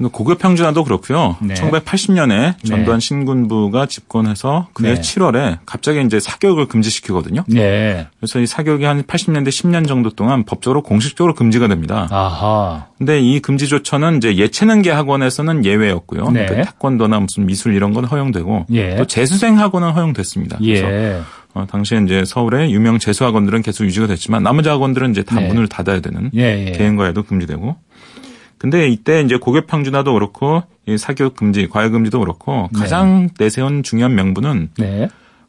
[0.00, 1.36] 고교 평준화도 그렇고요.
[1.40, 1.54] 네.
[1.54, 3.06] 1980년에 전두환 네.
[3.06, 5.00] 신군부가 집권해서 그해 네.
[5.00, 7.44] 7월에 갑자기 이제 사교육을 금지시키거든요.
[7.48, 8.06] 네.
[8.20, 12.06] 그래서 이 사교육이 한 80년대 10년 정도 동안 법적으로 공식적으로 금지가 됩니다.
[12.10, 12.86] 아하.
[12.98, 16.30] 근데 이 금지 조처는 이제 예체능계 학원에서는 예외였고요.
[16.30, 16.46] 네.
[16.46, 18.96] 그 태권도나 무슨 미술 이런 건 허용되고 예.
[18.96, 20.58] 또 재수생 학원은 허용됐습니다.
[20.62, 20.80] 예.
[20.80, 25.40] 그래서 어, 당시에 이제 서울의 유명 재수 학원들은 계속 유지가 됐지만 나머지 학원들은 이제 다
[25.40, 25.48] 네.
[25.48, 26.72] 문을 닫아야 되는 예, 예.
[26.72, 27.76] 개인과외도 금지되고
[28.58, 30.62] 근데 이때 이제 고교 평준화도 그렇고
[30.98, 32.80] 사교육 금지, 과외 금지도 그렇고 네.
[32.80, 35.08] 가장 내세운 중요한 명분은 네.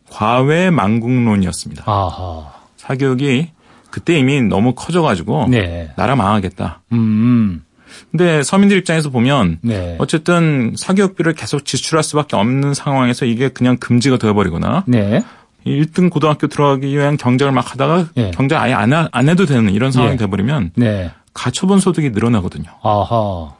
[0.09, 1.83] 과외 망국론이었습니다.
[1.85, 2.51] 아하.
[2.77, 3.49] 사교육이
[3.89, 5.91] 그때 이미 너무 커져가지고 네.
[5.95, 6.81] 나라 망하겠다.
[6.93, 7.63] 음.
[8.11, 9.95] 근데 서민들 입장에서 보면 네.
[9.99, 15.23] 어쨌든 사교육비를 계속 지출할 수밖에 없는 상황에서 이게 그냥 금지가 되어버리거나 네.
[15.65, 18.31] 1등 고등학교 들어가기 위한 경쟁을 막 하다가 네.
[18.31, 20.17] 경쟁 아예 안, 안 해도 되는 이런 상황이 네.
[20.17, 21.11] 돼버리면 네.
[21.39, 22.69] 가처분 소득이 늘어나거든요.
[22.83, 23.53] 아하.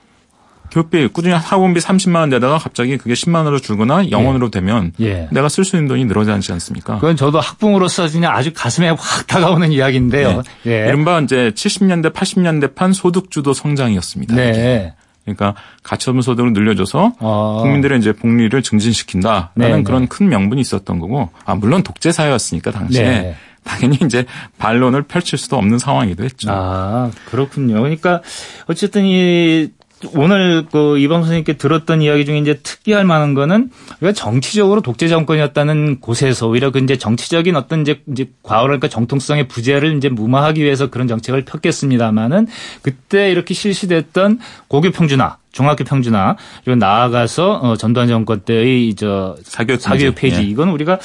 [0.72, 4.52] 교육비 꾸준히 학원비 30만 원 내다가 갑자기 그게 10만 원으로 줄거나 영원으로 예.
[4.52, 5.28] 되면 예.
[5.32, 6.96] 내가 쓸 수 있는 돈이 늘어나지 않습니까?
[6.96, 10.44] 그건 저도 학부모로서 그냥 아주 가슴에 확 다가오는 이야기인데요.
[10.64, 10.72] 네.
[10.72, 10.88] 예.
[10.90, 14.36] 이른바 이제 70년대 80년대 판 소득주도 성장이었습니다.
[14.36, 14.94] 네.
[15.24, 17.58] 그러니까 가처분 소득을 늘려줘서 아.
[17.62, 20.08] 국민들의 이제 복리를 증진시킨다라는 네, 그런 네.
[20.08, 23.36] 큰 명분이 있었던 거고 아 물론 독재 사회였으니까 당시에 네.
[23.64, 24.26] 당연히 이제
[24.58, 26.50] 반론을 펼칠 수도 없는 상황이기도 했죠.
[26.52, 27.76] 아 그렇군요.
[27.76, 28.22] 그러니까
[28.68, 29.70] 어쨌든 이
[30.14, 33.70] 오늘 그 이범 선생님께 들었던 이야기 중에 이제 특이할 만한 거는
[34.00, 39.98] 왜 정치적으로 독재 정권이었다는 곳에서 오히려 그 이제 정치적인 어떤 이제 이제 과거랄까 정통성의 부재를
[39.98, 42.48] 이제 무마하기 위해서 그런 정책을 폈겠습니다만은
[42.82, 49.82] 그때 이렇게 실시됐던 고교 평준화 중학교 평준화 그리고 나아가서 어, 전두환 정권 때의 저 사교육,
[49.82, 50.44] 사교육 폐지 예.
[50.44, 51.00] 이건 우리가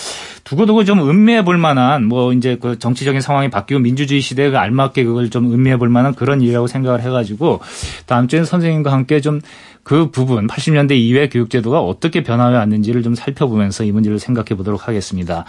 [0.45, 5.31] 두고두고 좀 음미해 볼 만한 뭐 이제 그 정치적인 상황이 바뀌고 민주주의 시대가 알맞게 그걸
[5.31, 7.61] 좀 음미해 볼 만한 그런 일이라고 생각을 해가지고
[8.07, 9.41] 다음 주에 선생님과 함께 좀
[9.85, 15.45] 그 부분 80년대 이후의 교육제도가 어떻게 변화해 왔는지를 좀 살펴보면서 이 문제를 생각해 보도록 하겠습니다.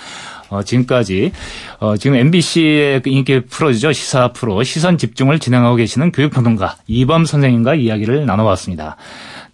[0.49, 1.31] 어, 지금까지
[1.79, 7.75] 어, 지금 MBC의 그 인기 프로죠 시사 프로 시선 집중을 진행하고 계시는 교육평론가 이범 선생님과
[7.75, 8.97] 이야기를 나눠봤습니다.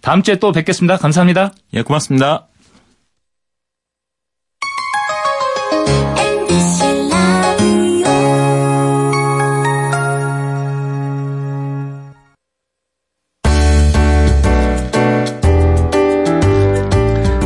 [0.00, 0.96] 다음 주에 또 뵙겠습니다.
[0.96, 1.52] 감사합니다.
[1.74, 2.48] 예, 고맙습니다.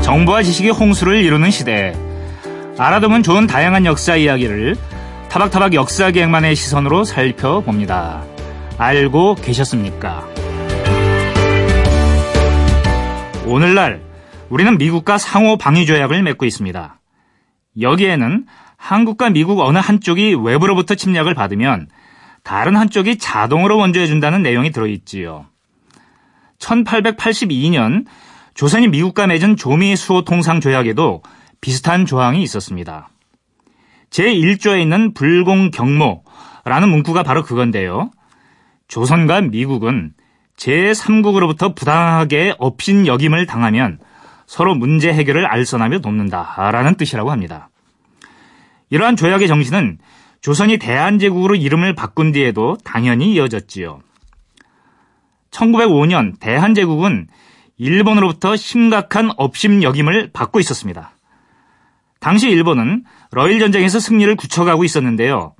[0.02, 1.92] 정보와 지식이 홍수를 이루는 시대.
[2.78, 4.76] 알아두면 좋은 다양한 역사 이야기를
[5.30, 8.22] 타박타박 역사기행만의 시선으로 살펴봅니다.
[8.76, 10.26] 알고 계셨습니까?
[13.46, 14.02] 오늘날
[14.50, 17.00] 우리는 미국과 상호 방위 조약을 맺고 있습니다.
[17.80, 18.44] 여기에는
[18.76, 21.88] 한국과 미국 어느 한쪽이 외부로부터 침략을 받으면
[22.42, 25.46] 다른 한쪽이 자동으로 원조해준다는 내용이 들어있지요.
[26.58, 28.04] 1882년
[28.54, 31.22] 조선이 미국과 맺은 조미 수호 통상 조약에도
[31.60, 33.10] 비슷한 조항이 있었습니다.
[34.10, 38.10] 제1조에 있는 불공경모라는 문구가 바로 그건데요.
[38.88, 40.14] 조선과 미국은
[40.56, 43.98] 제3국으로부터 부당하게 업신 역임을 당하면
[44.46, 47.68] 서로 문제 해결을 알선하며 돕는다라는 뜻이라고 합니다.
[48.90, 49.98] 이러한 조약의 정신은
[50.40, 54.00] 조선이 대한제국으로 이름을 바꾼 뒤에도 당연히 이어졌지요.
[55.50, 57.26] 1905년 대한제국은
[57.78, 61.15] 일본으로부터 심각한 업심 역임을 받고 있었습니다.
[62.20, 65.54] 당시 일본은 러일 전쟁에서 승리를 굳혀가고 있었는데요.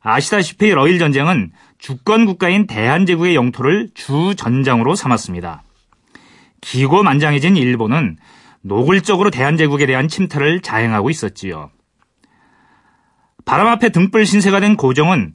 [0.00, 5.62] 아시다시피 러일 전쟁은 주권 국가인 대한제국의 영토를 주 전장으로 삼았습니다.
[6.60, 8.16] 기고만장해진 일본은
[8.62, 11.70] 노골적으로 대한제국에 대한 침탈을 자행하고 있었지요.
[13.44, 15.34] 바람 앞에 등불 신세가 된 고종은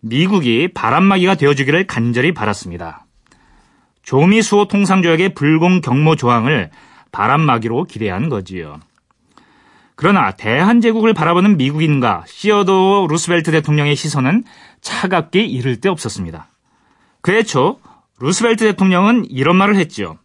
[0.00, 3.06] 미국이 바람막이가 되어주기를 간절히 바랐습니다.
[4.02, 6.70] 조미수호 통상조약의 불공경모 조항을
[7.12, 8.80] 바람막이로 기대한 거지요.
[10.00, 14.44] 그러나 대한제국을 바라보는 미국인과 시어도 루스벨트 대통령의 시선은
[14.80, 16.48] 차갑게 이를 데 없었습니다.
[17.20, 17.80] 그해 초
[18.18, 20.16] 루스벨트 대통령은 이런 말을 했죠.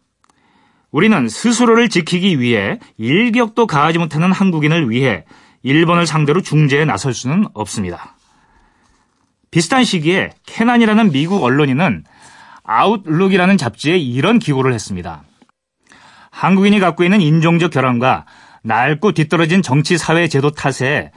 [0.92, 5.26] 우리는 스스로를 지키기 위해 일격도 가하지 못하는 한국인을 위해
[5.62, 8.16] 일본을 상대로 중재에 나설 수는 없습니다.
[9.52, 12.06] 비슷한 시기에 캐난이라는 미국 언론인은
[12.64, 15.24] 아웃룩이라는 잡지에 이런 기고를 했습니다.
[16.32, 18.24] 한국인이 갖고 있는 인종적 결함과
[18.66, 21.12] 낡고 뒤떨어진 정치 사회 제도 탓에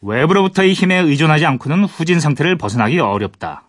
[0.00, 3.64] 외부로부터의 힘에 의존하지 않고는 후진 상태를 벗어나기 어렵다.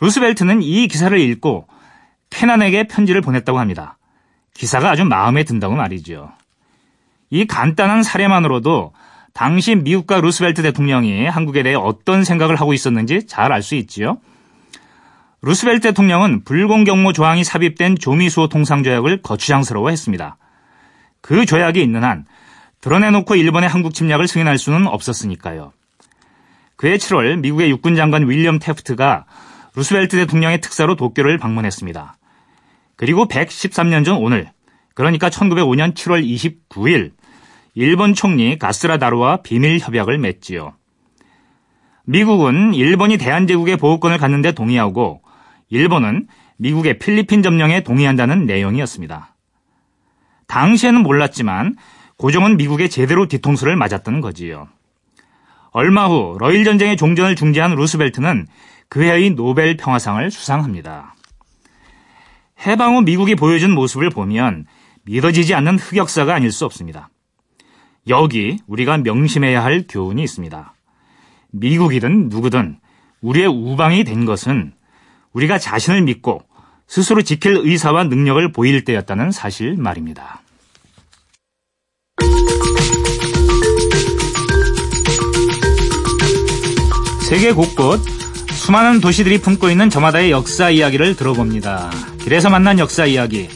[0.00, 1.66] 루스벨트는 이 기사를 읽고
[2.30, 3.98] 캐난에게 편지를 보냈다고 합니다.
[4.54, 6.32] 기사가 아주 마음에 든다고 말이죠.
[7.30, 8.92] 이 간단한 사례만으로도
[9.34, 14.18] 당시 미국과 루스벨트 대통령이 한국에 대해 어떤 생각을 하고 있었는지 잘 알 수 있지요.
[15.42, 20.36] 루스벨트 대통령은 불공경모 조항이 삽입된 조미수호 통상조약을 거추장스러워했습니다.
[21.22, 22.26] 그 조약이 있는 한
[22.82, 25.72] 드러내놓고 일본의 한국 침략을 승인할 수는 없었으니까요.
[26.76, 29.24] 그해 7월 미국의 육군 장관 윌리엄 태프트가
[29.74, 32.16] 루스벨트 대통령의 특사로 도쿄를 방문했습니다.
[32.96, 34.50] 그리고 113년 전 오늘,
[34.94, 36.24] 그러니까 1905년 7월
[36.68, 37.12] 29일,
[37.74, 40.74] 일본 총리 가스라 다루와 비밀 협약을 맺지요.
[42.04, 45.22] 미국은 일본이 대한제국의 보호권을 갖는데 동의하고
[45.70, 49.31] 일본은 미국의 필리핀 점령에 동의한다는 내용이었습니다.
[50.46, 51.76] 당시에는 몰랐지만
[52.16, 54.68] 고종은 미국에 제대로 뒤통수를 맞았다는 거지요.
[55.70, 58.46] 얼마 후 러일 전쟁의 종전을 중지한 루스벨트는
[58.88, 61.14] 그해의 노벨 평화상을 수상합니다.
[62.66, 64.66] 해방 후 미국이 보여준 모습을 보면
[65.04, 67.08] 믿어지지 않는 흑역사가 아닐 수 없습니다.
[68.08, 70.74] 여기 우리가 명심해야 할 교훈이 있습니다.
[71.52, 72.78] 미국이든 누구든
[73.20, 74.72] 우리의 우방이 된 것은
[75.32, 76.42] 우리가 자신을 믿고
[76.92, 80.42] 스스로 지킬 의사와 능력을 보일 때였다는 사실 말입니다.
[87.26, 87.98] 세계 곳곳
[88.50, 91.90] 수많은 도시들이 품고 있는 저마다의 역사 이야기를 들어봅니다.
[92.20, 93.48] 길에서 만난 역사 이야기.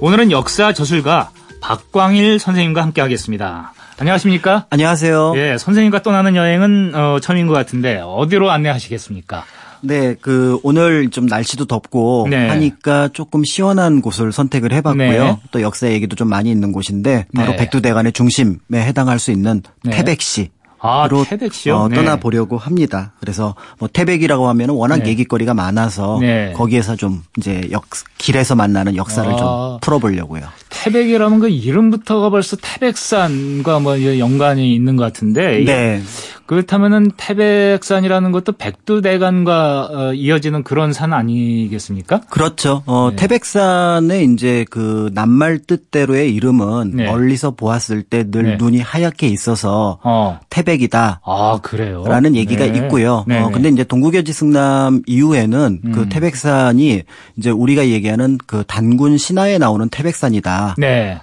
[0.00, 3.74] 오늘은 역사 저술가 박광일 선생님과 함께 하겠습니다.
[3.96, 4.66] 안녕하십니까?
[4.70, 5.34] 안녕하세요.
[5.36, 9.44] 예, 선생님과 떠나는 여행은 어, 처음인 것 같은데 어디로 안내하시겠습니까?
[9.82, 12.48] 네, 그 오늘 좀 날씨도 덥고 네.
[12.48, 15.24] 하니까 조금 시원한 곳을 선택을 해봤고요.
[15.24, 15.36] 네.
[15.50, 17.56] 또 역사 얘기도 좀 많이 있는 곳인데 바로 네.
[17.56, 19.90] 백두대간의 중심에 해당할 수 있는 네.
[19.90, 20.50] 태백시.
[20.82, 21.76] 아, 태백시요?
[21.76, 21.96] 어, 네.
[21.96, 23.12] 떠나보려고 합니다.
[23.20, 25.10] 그래서 뭐 태백이라고 하면 워낙 네.
[25.10, 26.52] 얘기거리가 많아서 네.
[26.54, 27.84] 거기에서 좀 이제 역
[28.20, 30.42] 길에서 만나는 역사를 아, 좀 풀어보려고요.
[30.68, 35.64] 태백이라는 그 이름부터가 벌써 태백산과 뭐 연관이 있는 것 같은데.
[35.64, 36.02] 네.
[36.50, 42.22] 그렇다면은 태백산이라는 것도 백두대간과 어, 이어지는 그런 산 아니겠습니까?
[42.28, 42.82] 그렇죠.
[42.86, 43.16] 어, 네.
[43.16, 47.06] 태백산의 이제 그 낱말 뜻대로의 이름은 네.
[47.06, 48.56] 멀리서 보았을 때늘 네.
[48.56, 50.40] 눈이 하얗게 있어서 어.
[50.50, 51.20] 태백이다.
[51.24, 52.02] 아 그래요.
[52.04, 52.78] 라는 얘기가 네.
[52.78, 53.24] 있고요.
[53.28, 53.52] 네, 어, 네.
[53.52, 55.92] 근데 이제 동구교지 승남 이후에는 그 음.
[55.92, 57.02] 그 태백산이
[57.36, 60.76] 이제 우리가 얘기 하는 그 단군 신화에 나오는 태백산이다.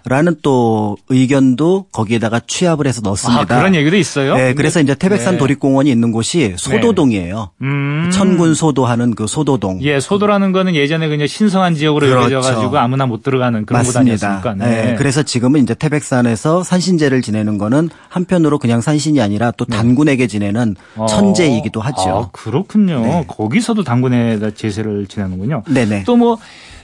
[0.05, 3.41] 라는 또 의견도 거기에다가 취합을 해서 넣습니다.
[3.41, 4.35] 아, 그런 얘기도 있어요?
[4.35, 5.37] 네, 그래서 이제 태백 태백산 네.
[5.39, 7.49] 도립공원이 있는 곳이 소도동이에요.
[7.59, 7.67] 네.
[7.67, 8.09] 음.
[8.11, 9.79] 천군 소도하는 그 소도동.
[9.81, 12.35] 예, 소도라는 거는 예전에 그냥 신성한 지역으로 그렇죠.
[12.35, 14.55] 여겨져 가지고 아무나 못 들어가는 그런 곳 아니었습니까?
[14.55, 14.65] 네.
[14.67, 14.95] 네.
[14.95, 19.75] 그래서 지금은 이제 태백산에서 산신제를 지내는 거는 한편으로 그냥 산신이 아니라 또 네.
[19.75, 21.05] 단군에게 지내는 어.
[21.07, 22.09] 천제이기도 하죠.
[22.09, 23.01] 아, 그렇군요.
[23.01, 23.25] 네.
[23.27, 25.63] 거기서도 단군에다 제세를 지내는군요.
[25.67, 26.03] 네네.
[26.03, 26.37] 또뭐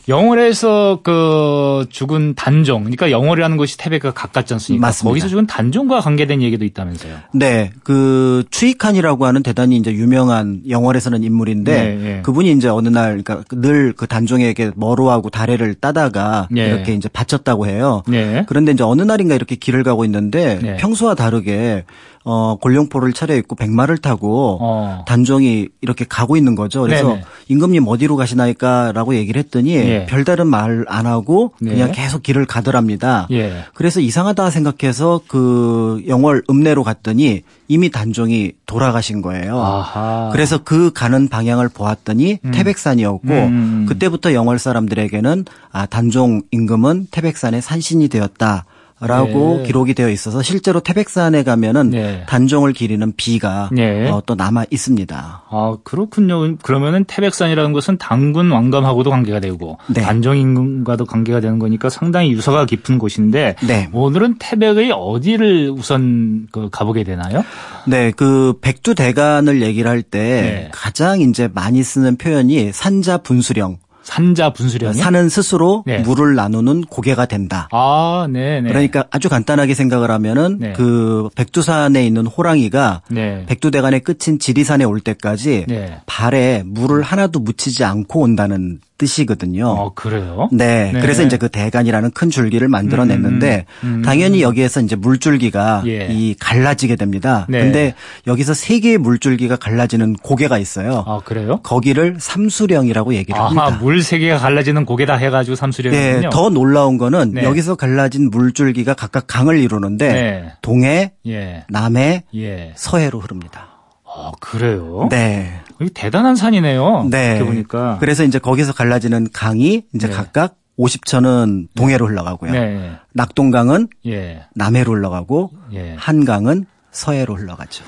[0.10, 4.86] 영월에서 그 죽은 단종, 그러니까 영월이라는 곳이 태백과 가깝지 않습니까?
[4.88, 5.10] 맞습니다.
[5.10, 7.16] 거기서 죽은 단종과 관계된 얘기도 있다면서요?
[7.34, 12.22] 네, 그 추익한이라고 하는 대단히 이제 유명한 영월에서는 인물인데 네, 네.
[12.22, 16.66] 그분이 이제 어느 날 그러니까 늘 그 단종에게 머루하고 다래를 따다가 네.
[16.68, 18.02] 이렇게 이제 바쳤다고 해요.
[18.08, 18.44] 네.
[18.48, 20.78] 그런데 이제 어느 날인가 이렇게 길을 가고 있는데 네.
[20.78, 21.86] 평소와 다르게
[22.24, 25.06] 어, 골룡포를 차려입고 백마를 타고 어.
[25.08, 26.82] 단종이 이렇게 가고 있는 거죠.
[26.82, 27.24] 그래서 네네.
[27.50, 30.06] 임금님 어디로 가시나이까라고 얘기를 했더니 예.
[30.08, 31.72] 별다른 말 안 하고 네.
[31.72, 33.28] 그냥 계속 길을 가더랍니다.
[33.32, 33.64] 예.
[33.74, 39.60] 그래서 이상하다 생각해서 그 영월 읍내로 갔더니 이미 단종이 돌아가신 거예요.
[39.60, 40.30] 아하.
[40.32, 42.52] 그래서 그 가는 방향을 보았더니 음.
[42.52, 43.86] 태백산이었고 음.
[43.88, 48.66] 그때부터 영월 사람들에게는 아 단종 임금은 태백산의 산신이 되었다.
[49.06, 49.64] 라고 네.
[49.68, 52.24] 기록이 되어 있어서 실제로 태백산에 가면은 네.
[52.28, 54.10] 단종을 기리는 비가 네.
[54.10, 55.44] 어, 또 남아 있습니다.
[55.50, 56.56] 아 그렇군요.
[56.58, 60.02] 그러면은 태백산이라는 것은 당군 왕감하고도 관계가 되고 네.
[60.02, 63.90] 단종 임금과도 관계가 되는 거니까 상당히 유서가 깊은 곳인데 네.
[63.92, 67.44] 오늘은 태백의 어디를 우선 그 가보게 되나요?
[67.86, 70.70] 네, 그 백두대간을 얘기를 할때 네.
[70.72, 73.78] 가장 이제 많이 쓰는 표현이 산자 분수령.
[74.04, 76.00] 산자 분수령이 산은 스스로 네.
[76.00, 77.68] 물을 나누는 고개가 된다.
[77.72, 78.70] 아, 네, 네.
[78.70, 80.74] 그러니까 아주 간단하게 생각을 하면은 네.
[80.74, 83.46] 그 백두산에 있는 호랑이가 네.
[83.48, 85.98] 백두대간의 끝인 지리산에 올 때까지 네.
[86.06, 89.68] 발에 물을 하나도 묻히지 않고 온다는 뜻이거든요.
[89.68, 90.48] 어, 그래요?
[90.52, 90.92] 네.
[90.94, 91.02] 네.
[91.02, 94.02] 그래서 이제 그 대간이라는 큰 줄기를 만들어냈는데 음, 음, 음.
[94.04, 96.08] 당연히 여기에서 이제 물줄기가 예.
[96.10, 97.46] 이 갈라지게 됩니다.
[97.50, 97.60] 네.
[97.60, 97.96] 근데
[98.28, 101.04] 여기서 세 개의 물줄기가 갈라지는 고개가 있어요.
[101.08, 101.60] 아, 그래요?
[101.64, 103.84] 거기를 삼수령이라고 얘기를 아하, 합니다.
[103.84, 106.20] 물 세 개가 갈라지는 고개다 해 가지고 삼수령이군요.
[106.22, 106.30] 네.
[106.32, 107.44] 더 놀라운 거는 네.
[107.44, 110.52] 여기서 갈라진 물줄기가 각각 강을 이루는데 네.
[110.62, 111.64] 동해, 예.
[111.70, 112.74] 남해, 예.
[112.76, 113.73] 서해로 흐릅니다.
[114.16, 115.08] 아, 그래요?
[115.10, 115.60] 네.
[115.94, 117.08] 대단한 산이네요.
[117.10, 117.36] 네.
[117.38, 117.98] 이렇게 보니까.
[118.00, 120.14] 그래서 이제 거기서 갈라지는 강이 이제 네.
[120.14, 122.52] 각각 50천은 동해로 흘러가고요.
[122.52, 122.92] 네.
[123.14, 124.46] 낙동강은 예.
[124.56, 125.96] 남해로 흘러가고 예.
[125.98, 127.84] 한강은 서해로 흘러가죠.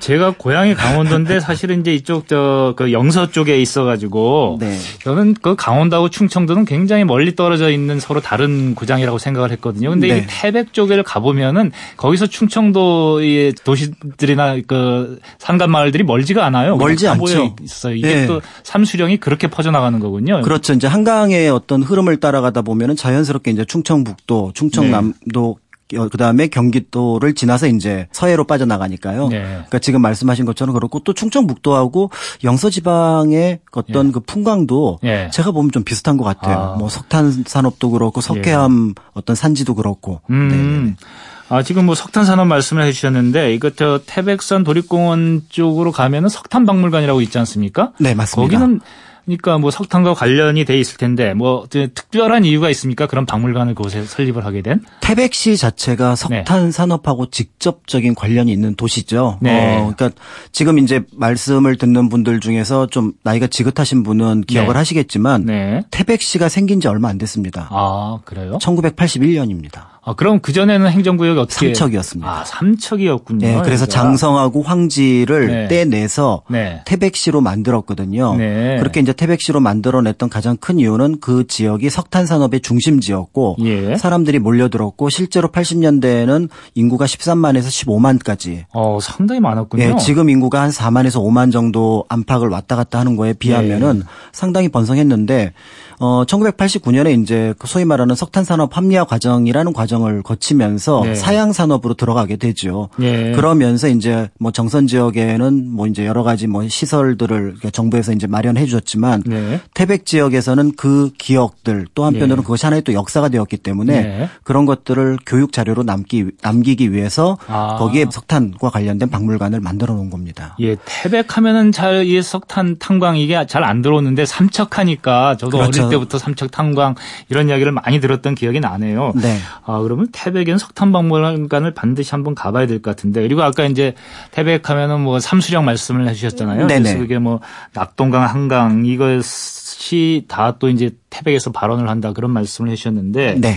[0.00, 4.76] 제가 고향이 강원도인데 사실은 이제 이쪽 저 그 영서 쪽에 있어가지고 네.
[5.02, 9.90] 저는 그 강원도하고 충청도는 굉장히 멀리 떨어져 있는 서로 다른 구장이라고 생각을 했거든요.
[9.90, 10.18] 근데 네.
[10.18, 16.76] 이 태백 쪽에 가보면은 거기서 충청도의 도시들이나 그 산간 마을들이 멀지가 않아요.
[16.76, 17.56] 멀지 않죠.
[17.62, 17.94] 있어요.
[17.94, 18.26] 이게 네.
[18.26, 20.42] 또 삼수령이 그렇게 퍼져나가는 거군요.
[20.42, 20.72] 그렇죠.
[20.72, 25.56] 이제 한강의 어떤 흐름을 따라가다 보면은 자연스럽게 이제 충청북도, 충청남도
[25.94, 29.28] 그 다음에 경기도를 지나서 이제 서해로 빠져나가니까요.
[29.28, 29.42] 네.
[29.42, 32.10] 그러니까 지금 말씀하신 것처럼 그렇고 또 충청북도하고
[32.44, 34.12] 영서 지방의 어떤 네.
[34.12, 35.30] 그 풍광도 네.
[35.30, 36.58] 제가 보면 좀 비슷한 것 같아요.
[36.58, 36.76] 아.
[36.76, 40.20] 뭐 석탄 산업도 그렇고 석회암 어떤 산지도 그렇고.
[40.30, 40.96] 음.
[40.98, 41.06] 네
[41.48, 47.20] 아, 지금 뭐 석탄 산업 말씀을 해주셨는데 이거 저 태백산 도립공원 쪽으로 가면은 석탄 박물관이라고
[47.20, 47.92] 있지 않습니까?
[48.00, 48.58] 네 맞습니다.
[48.58, 48.80] 거기는
[49.24, 53.06] 그러니까 뭐 석탄과 관련이 돼 있을 텐데 뭐 특별한 이유가 있습니까?
[53.06, 54.80] 그런 박물관을 그곳에 설립을 하게 된?
[55.00, 56.16] 태백시 자체가 네.
[56.16, 56.70] 석탄 네.
[56.70, 59.38] 산업하고 직접적인 관련이 있는 도시죠.
[59.40, 59.78] 네.
[59.78, 60.10] 어, 그러니까
[60.52, 64.78] 지금 이제 말씀을 듣는 분들 중에서 좀 나이가 지긋하신 분은 기억을 네.
[64.78, 65.82] 하시겠지만 네.
[65.90, 67.68] 태백시가 생긴 지 얼마 안 됐습니다.
[67.70, 68.58] 아, 그래요?
[68.60, 69.93] 1981년입니다.
[70.06, 71.66] 아, 그럼 그전에는 행정구역이 어떻게?
[71.68, 72.30] 삼척이었습니다.
[72.30, 73.46] 아, 삼척이었군요.
[73.46, 73.86] 네, 그래서 여기가.
[73.86, 75.68] 장성하고 황지를 네.
[75.68, 76.82] 떼내서 네.
[76.84, 78.36] 태백시로 만들었거든요.
[78.36, 78.76] 네.
[78.78, 83.96] 그렇게 이제 태백시로 만들어냈던 가장 큰 이유는 그 지역이 석탄 산업의 중심지였고 예.
[83.96, 88.64] 사람들이 몰려들었고 실제로 80년대에는 인구가 13만에서 15만까지.
[88.74, 89.84] 어, 상당히 많았군요.
[89.84, 94.08] 네, 지금 인구가 한 4만에서 5만 정도 안팎을 왔다 갔다 하는 거에 비하면은 예.
[94.32, 95.52] 상당히 번성했는데
[95.98, 101.14] 어 1989년에 이제 그 소위 말하는 석탄 산업 합리화 과정이라는 과정을 거치면서 네.
[101.14, 102.88] 사양 산업으로 들어가게 되죠.
[102.96, 103.32] 네.
[103.32, 109.22] 그러면서 이제 뭐 정선 지역에는 뭐 이제 여러 가지 뭐 시설들을 정부에서 이제 마련해 주었지만
[109.26, 109.60] 네.
[109.74, 112.42] 태백 지역에서는 그 기억들 또 한편으로는 네.
[112.42, 114.28] 그것이 하나의 또 역사가 되었기 때문에 네.
[114.42, 117.76] 그런 것들을 교육 자료로 남기 남기기 위해서 아.
[117.78, 120.56] 거기에 석탄과 관련된 박물관을 만들어 놓은 겁니다.
[120.60, 125.83] 예, 태백하면은 잘 이 석탄 탄광 이게 잘 안 들어오는데 삼척하니까 저도 그렇죠.
[125.86, 126.94] 어릴 때부터 삼척 탄광
[127.28, 129.12] 이런 이야기를 많이 들었던 기억이 나네요.
[129.16, 129.38] 네.
[129.64, 133.94] 아, 그러면 태백에는 석탄박물관을 반드시 한번 가봐야 될 것 같은데 그리고 아까 이제
[134.32, 136.66] 태백 하면은 뭐 삼수령 말씀을 해주셨잖아요.
[136.66, 136.80] 네네.
[136.82, 137.40] 그래서 그게 뭐
[137.72, 143.56] 낙동강, 한강 이것이 다 또 이제 태백에서 발언을 한다 그런 말씀을 해주셨는데 네.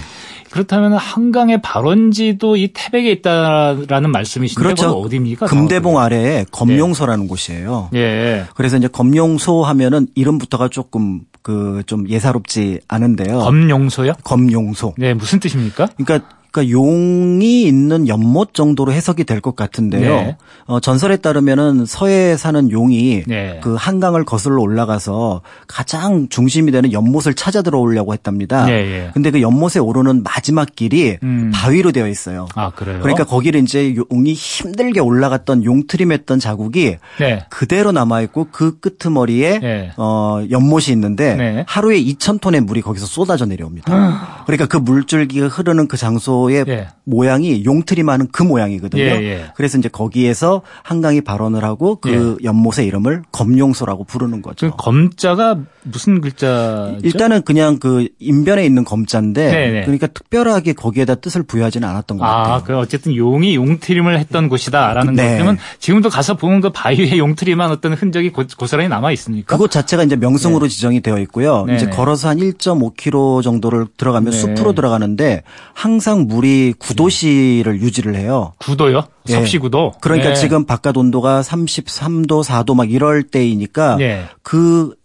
[0.49, 4.91] 그렇다면 한강의 발원지도 이 태백에 있다라는 말씀이신데 그렇죠.
[4.91, 5.45] 어디입니까?
[5.45, 7.27] 금대봉 아래에 검용소라는 네.
[7.27, 7.89] 곳이에요.
[7.93, 8.45] 예.
[8.55, 13.39] 그래서 이제 검용소 하면은 이름부터가 조금 그 좀 예사롭지 않은데요.
[13.39, 14.13] 검용소요?
[14.23, 14.95] 검용소.
[14.97, 15.87] 네, 무슨 뜻입니까?
[15.95, 16.27] 그러니까
[16.57, 20.09] 그러니까 용이 있는 연못 정도로 해석이 될 것 같은데요.
[20.15, 20.37] 네.
[20.65, 23.59] 어, 전설에 따르면은 서해에 사는 용이 네.
[23.61, 28.65] 그 한강을 거슬러 올라가서 가장 중심이 되는 연못을 찾아 들어오려고 했답니다.
[28.65, 29.11] 네, 네.
[29.13, 31.51] 근데 그 연못에 오르는 마지막 길이 음.
[31.53, 32.47] 바위로 되어 있어요.
[32.55, 32.99] 아, 그래요?
[33.01, 37.45] 그러니까 거기를 이제 용이 힘들게 올라갔던 용트림했던 자국이 네.
[37.49, 39.91] 그대로 남아 있고 그 끄트머리에 네.
[39.97, 41.63] 어, 연못이 있는데 네.
[41.67, 43.93] 하루에 2,000톤의 물이 거기서 쏟아져 내려옵니다.
[43.93, 44.43] 아.
[44.47, 46.87] 그러니까 그 물줄기가 흐르는 그 장소 의 예.
[47.03, 47.63] 모양이
[48.03, 49.01] 많은 그 모양이거든요.
[49.01, 49.45] 예, 예.
[49.55, 52.45] 그래서 이제 거기에서 한강이 발언을 하고 그 예.
[52.45, 54.71] 연못의 이름을 검용소라고 부르는 거죠.
[54.71, 56.95] 그 검자가 무슨 글자?
[57.03, 59.71] 일단은 그냥 그 인변에 있는 검자인데 네네.
[59.71, 59.81] 네.
[59.81, 62.63] 그러니까 특별하게 거기에다 뜻을 부여하지는 않았던 것 아, 같아요.
[62.65, 65.37] 그 어쨌든 용이 용트림을 했던 곳이다라는 네.
[65.37, 69.55] 것들은 지금도 가서 보면 그 바위에 용트림한 어떤 흔적이 고, 스란히 남아 있습니까?
[69.55, 70.69] 그곳 자체가 이제 명승으로 네.
[70.69, 71.63] 지정이 되어 있고요.
[71.65, 71.77] 네네.
[71.77, 71.91] 이제 네.
[71.91, 74.37] 걸어서 한 1.5km 정도를 들어가면 네.
[74.37, 75.43] 숲으로 들어가는데
[75.73, 78.53] 항상 물이 9도씨를 유지를 해요.
[78.59, 79.07] 9도요?
[79.29, 79.33] 예.
[79.33, 79.99] 섭씨 9도?
[80.01, 80.35] 그러니까 네.
[80.35, 84.25] 지금 바깥 온도가 33도, 4도 막 이럴 때이니까 네.
[84.43, 84.95] 그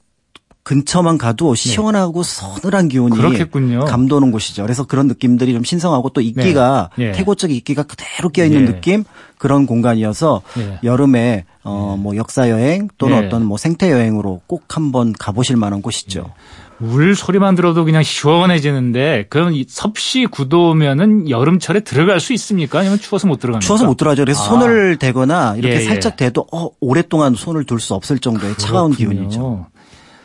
[0.64, 1.70] 근처만 가도 네.
[1.70, 3.84] 시원하고 서늘한 기운이 그렇겠군요.
[3.84, 4.62] 감도는 곳이죠.
[4.62, 7.06] 그래서 그런 느낌들이 좀 신성하고 또 이끼가 네.
[7.06, 7.12] 네.
[7.12, 8.72] 태고적 이끼가 그대로 끼어 있는 네.
[8.72, 9.04] 느낌
[9.38, 10.78] 그런 공간이어서 네.
[10.84, 16.32] 여름에 어 뭐 역사 여행 또는 어떤 뭐 생태 여행으로 꼭 한번 가보실 만한 곳이죠.
[16.82, 22.80] 물 소리만 들어도 그냥 시원해지는데 그럼 섭씨 구도면은 여름철에 들어갈 수 있습니까?
[22.80, 23.64] 아니면 추워서 못 들어갑니까?
[23.64, 24.22] 추워서 못 들어가죠.
[24.22, 24.46] 그래서 아.
[24.46, 25.84] 손을 대거나 이렇게 예, 예.
[25.84, 28.66] 살짝 대도 어, 오랫동안 손을 둘 수 없을 정도의 그렇군요.
[28.66, 29.66] 차가운 기운이죠.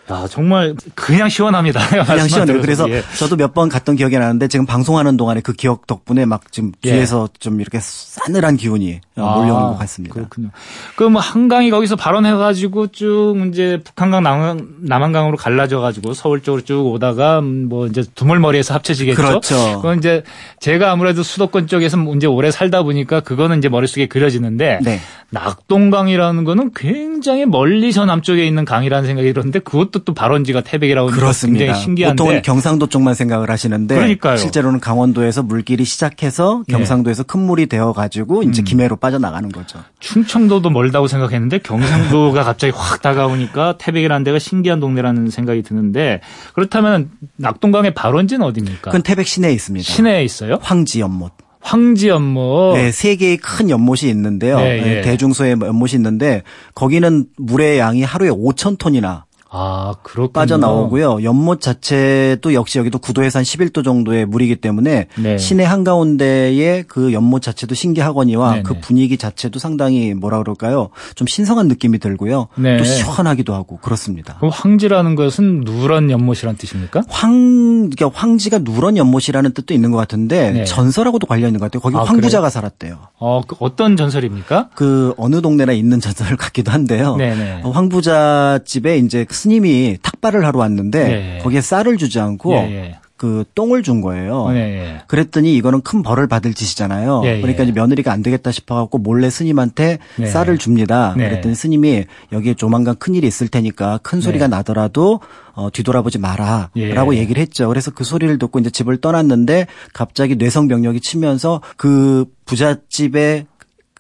[0.10, 1.82] 야, 정말 그냥 시원합니다.
[2.06, 2.62] 그냥 시원해요.
[2.62, 3.04] 그래서 예.
[3.18, 6.92] 저도 몇 번 갔던 기억이 나는데 지금 방송하는 동안에 그 기억 덕분에 막 지금 예.
[6.92, 10.14] 뒤에서 좀 이렇게 싸늘한 기운이 아, 몰려오는 것 같습니다.
[10.14, 10.50] 그렇군요.
[10.96, 17.42] 그럼 뭐 한강이 거기서 발원해가지고 쭉 이제 북한강 남한, 남한강으로 갈라져가지고 서울 쪽으로 쭉 오다가
[17.42, 19.22] 뭐 이제 두물머리에서 합쳐지겠죠.
[19.22, 19.56] 그렇죠.
[19.78, 20.24] 그건 이제
[20.60, 25.00] 제가 아무래도 수도권 쪽에서 이제 오래 살다 보니까 그거는 이제 머릿속에 그려지는데 네.
[25.32, 31.10] 낙동강이라는 거는 굉장히 멀리 저 남쪽에 있는 강이라는 생각이 들었는데 그것도 그것도 또 발원지가 태백이라고
[31.10, 31.66] 그렇습니다.
[31.66, 34.38] 굉장히 신기한데 보통은 경상도 쪽만 생각을 하시는데 그러니까요.
[34.38, 36.72] 실제로는 강원도에서 물길이 시작해서 예.
[36.72, 38.64] 경상도에서 큰 물이 되어 가지고 이제 음.
[38.64, 39.80] 김해로 빠져나가는 거죠.
[40.00, 46.22] 충청도도 멀다고 생각했는데 경상도가 갑자기 확 다가오니까 태백이라는 데가 신기한 동네라는 생각이 드는데
[46.54, 48.82] 그렇다면 낙동강의 발원지는 어디입니까?
[48.82, 49.84] 그건 태백 시내에 있습니다.
[49.84, 50.60] 시내에 있어요?
[50.62, 51.32] 황지 연못.
[51.60, 52.76] 황지 연못.
[52.76, 54.58] 네, 세 개의 큰 연못이 있는데요.
[54.58, 55.02] 네, 네.
[55.02, 56.44] 대중소의 연못이 있는데
[56.74, 60.34] 거기는 물의 양이 하루에 5천 톤이나 아, 그렇군요.
[60.34, 61.24] 빠져나오고요.
[61.24, 65.38] 연못 자체도 역시 여기도 9도에서 한 11도 정도의 물이기 때문에 네.
[65.38, 68.64] 시내 한가운데의 그 연못 자체도 신기하거니와 네네.
[68.64, 70.90] 그 분위기 자체도 상당히 뭐라 그럴까요?
[71.16, 72.48] 좀 신성한 느낌이 들고요.
[72.56, 72.78] 네.
[72.78, 74.36] 또 시원하기도 하고 그렇습니다.
[74.38, 77.04] 그럼 황지라는 것은 누런 연못이란 뜻입니까?
[77.08, 80.66] 황, 그러니까 황지가 누런 연못이라는 뜻도 있는 것 같은데 네.
[80.66, 81.82] 전설하고도 관련 있는 것 같아요.
[81.82, 82.50] 거기 아, 황부자가 그래요?
[82.50, 82.98] 살았대요.
[83.20, 84.70] 어, 그 어떤 전설입니까?
[84.76, 87.16] 그 어느 동네나 있는 전설 같기도 한데요.
[87.16, 87.62] 네네.
[87.64, 91.40] 황부자 집에 이제 스님이 탁발을 하러 왔는데 예, 예.
[91.40, 93.00] 거기에 쌀을 주지 않고 예, 예.
[93.18, 94.50] 그 똥을 준 거예요.
[94.52, 95.02] 네.
[95.08, 97.24] 그랬더니 이거는 큰 벌을 받을 짓이잖아요.
[97.26, 100.28] 예, 그러니까 이제 며느리가 안 되겠다 싶어갖고 몰래 스님한테 네.
[100.28, 101.16] 쌀을 줍니다.
[101.18, 101.28] 네.
[101.28, 104.56] 그랬더니 스님이 여기에 조만간 큰 일이 있을 테니까 큰 소리가 네.
[104.56, 105.20] 나더라도
[105.54, 107.20] 어, 뒤돌아보지 마라라고 예.
[107.20, 107.68] 얘기를 했죠.
[107.68, 113.48] 그래서 그 소리를 듣고 이제 집을 떠났는데 갑자기 뇌성 병력이 치면서 그 부잣집에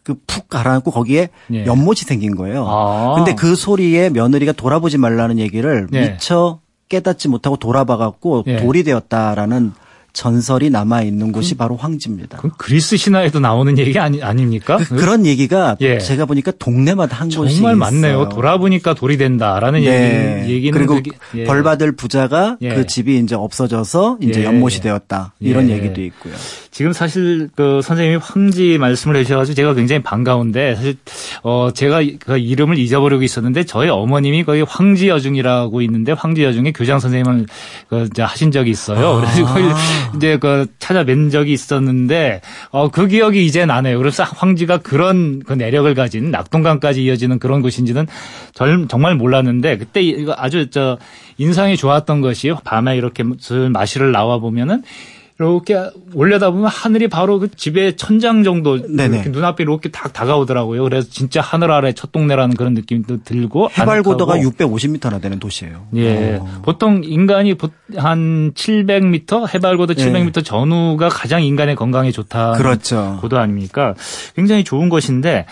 [0.07, 1.65] 그푹 가라앉고 거기에 예.
[1.65, 2.65] 연못이 생긴 거예요.
[2.65, 3.15] 아.
[3.15, 6.11] 근데 그 소리에 며느리가 돌아보지 말라는 얘기를 예.
[6.11, 8.55] 미처 깨닫지 못하고 돌아봐갖고 예.
[8.57, 9.73] 돌이 되었다라는
[10.13, 12.37] 전설이 남아 있는 곳이 그, 바로 황지입니다.
[12.37, 14.77] 그 그리스 신화에도 나오는 얘기 아니 아닙니까?
[14.77, 15.99] 그, 런 얘기가 예.
[15.99, 18.29] 제가 보니까 동네마다 한 곳이 정말 많네요.
[18.29, 20.39] 돌아보니까 돌이 된다라는 네.
[20.41, 21.43] 얘기, 얘기는 그리고 그게, 예.
[21.43, 22.73] 벌 받을 부자가 예.
[22.73, 24.45] 그 집이 이제 없어져서 이제 예.
[24.45, 25.75] 연못이 되었다 이런 예.
[25.75, 26.33] 얘기도 있고요.
[26.77, 30.95] 지금 사실 그 선생님이 황지 말씀을 해주셔가지고 제가 굉장히 반가운데 사실
[31.41, 36.99] 어 제가 그 이름을 잊어버리고 있었는데 저희 어머님이 거기 황지 여중이라고 있는데 황지 여중에 교장
[36.99, 37.47] 선생님을
[37.89, 39.07] 그 이제 하신 적이 있어요.
[39.07, 39.15] 아.
[39.21, 39.65] 그래서 거기
[40.17, 43.97] 이제 그 찾아뵌 적이 있었는데 어 그 기억이 이제 나네요.
[43.97, 48.05] 그래서 황지가 그런 그 내력을 가진 낙동강까지 이어지는 그런 곳인지는
[48.87, 50.99] 정말 몰랐는데 그때 이거 아주 저
[51.39, 53.23] 인상이 좋았던 것이 밤에 이렇게
[53.71, 54.83] 마시를 나와 보면은
[55.39, 55.77] 이렇게
[56.15, 60.83] 올려다보면 하늘이 바로 그 집의 천장 정도 눈앞에 이렇게 다 다가오더라고요.
[60.83, 65.87] 그래서 진짜 하늘 아래 첫 동네라는 그런 느낌도 들고 해발 고도가 650m나 되는 도시예요.
[65.95, 66.39] 예.
[66.41, 66.61] 어.
[66.63, 67.55] 보통 인간이
[67.97, 70.41] 한 700m 해발 고도 700m 예.
[70.41, 72.53] 전후가 가장 인간의 건강에 좋다.
[72.53, 73.19] 그렇죠.
[73.21, 73.93] 고도 아닙니까?
[74.35, 75.45] 굉장히 좋은 것인데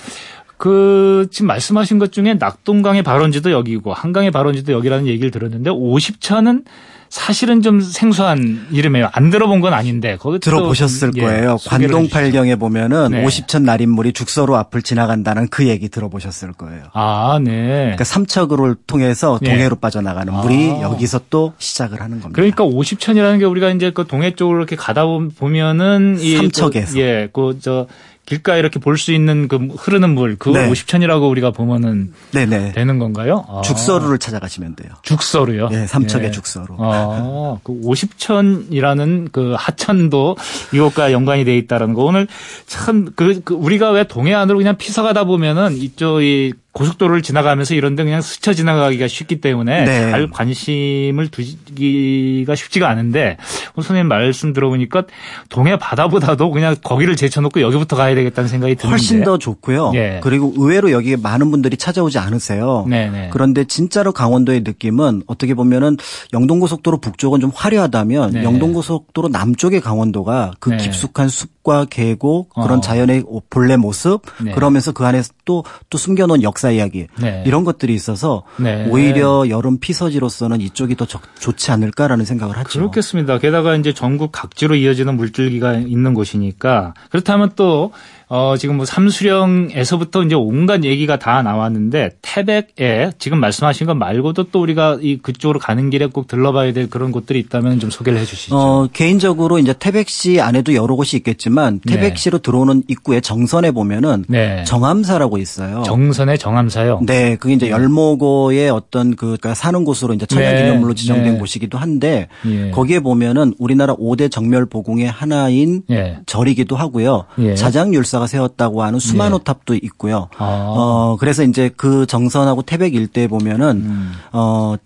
[0.57, 6.63] 그 지금 말씀하신 것 중에 낙동강의 발원지도 여기고 한강의 발원지도 여기라는 얘기를 들었는데 50천은
[7.09, 9.09] 사실은 좀 생소한 이름이에요.
[9.13, 11.57] 안 들어본 건 아닌데 거기 들어보셨을 예, 거예요.
[11.65, 13.23] 관동팔경에 보면은 네.
[13.23, 16.83] 50천 날인물이 죽서로 앞을 지나간다는 그 얘기 들어보셨을 거예요.
[16.93, 17.51] 아, 네.
[17.67, 19.51] 그러니까 삼척을 통해서 네.
[19.51, 19.81] 동해로 네.
[19.81, 20.81] 빠져나가는 물이 아.
[20.81, 22.31] 여기서 또 시작을 하는 겁니다.
[22.33, 27.87] 그러니까 50천이라는 게 우리가 이제 그 동해 쪽으로 이렇게 가다 보면은 삼척에서 그, 예, 그저
[28.25, 30.69] 길가에 이렇게 볼 수 있는 그 흐르는 물, 그 네.
[30.69, 32.71] 50천이라고 우리가 보면은 네네.
[32.71, 33.45] 되는 건가요?
[33.47, 33.61] 아.
[33.61, 34.91] 죽서루를 찾아가시면 돼요.
[35.03, 35.69] 죽서루요?
[35.69, 36.31] 네, 삼척의 예.
[36.31, 36.75] 죽서루.
[36.79, 40.37] 아, 그 50천이라는 그 하천도
[40.73, 42.27] 이것과 연관이 돼 있다는 거 오늘
[42.67, 48.21] 참 그, 그 우리가 왜 동해안으로 그냥 피서가다 보면은 이쪽이 고속도로를 지나가면서 이런 데 그냥
[48.21, 50.11] 스쳐 지나가기가 쉽기 때문에 네.
[50.11, 53.37] 잘 관심을 두기가 쉽지가 않은데
[53.75, 55.05] 선생님 말씀 들어보니까
[55.47, 59.91] 동해 바다보다도 그냥 거기를 제쳐놓고 여기부터 가야 되겠다는 생각이 드는데 훨씬 더 좋고요.
[59.91, 60.19] 네.
[60.21, 62.85] 그리고 의외로 여기에 많은 분들이 찾아오지 않으세요.
[62.89, 63.29] 네, 네.
[63.31, 65.95] 그런데 진짜로 강원도의 느낌은 어떻게 보면은
[66.33, 68.43] 영동고속도로 북쪽은 좀 화려하다면 네.
[68.43, 70.77] 영동고속도로 남쪽의 강원도가 그 네.
[70.77, 72.81] 깊숙한 숲 과 계곡 그런 어.
[72.81, 74.21] 자연의 본래 모습
[74.53, 77.43] 그러면서 그 안에 또또 숨겨놓은 역사 이야기 네.
[77.47, 78.87] 이런 것들이 있어서 네.
[78.87, 81.07] 오히려 여름 피서지로서는 이쪽이 더
[81.39, 82.79] 좋지 않을까라는 생각을 하죠.
[82.79, 83.39] 그렇겠습니다.
[83.39, 87.91] 게다가 이제 전국 각지로 이어지는 물줄기가 있는 곳이니까 그렇다면 또
[88.27, 94.61] 어, 지금 뭐 삼수령에서부터 이제 온갖 얘기가 다 나왔는데 태백에 지금 말씀하신 것 말고도 또
[94.61, 98.55] 우리가 이 그쪽으로 가는 길에 꼭 들러봐야 될 그런 곳들이 있다면 좀 소개를 해 주시죠.
[98.55, 101.95] 어, 개인적으로 이제 태백시 안에도 여러 곳이 있겠지만 네.
[101.95, 102.41] 태백시로 네.
[102.41, 104.63] 들어오는 입구에 정선에 보면은 네.
[104.63, 105.83] 정암사라고 있어요.
[105.83, 107.01] 정선에 정암사요?
[107.05, 107.35] 네.
[107.35, 111.01] 그게 이제 열목어의 어떤 그 그러니까 사는 곳으로 이제 천연기념물로 네.
[111.01, 111.39] 지정된 네.
[111.39, 112.71] 곳이기도 한데 예.
[112.71, 116.17] 거기에 보면은 우리나라 5대 적멸보궁의 하나인 예.
[116.25, 117.25] 절이기도 하고요.
[117.39, 117.55] 예.
[117.55, 119.43] 자장율사 역사가 세웠다고 하는 수마노 네.
[119.43, 120.29] 탑도 있고요.
[120.37, 120.73] 아.
[120.75, 124.11] 어 그래서 이제 그 정선하고 태백 일대에 보면은 음.
[124.31, 124.79] 어 세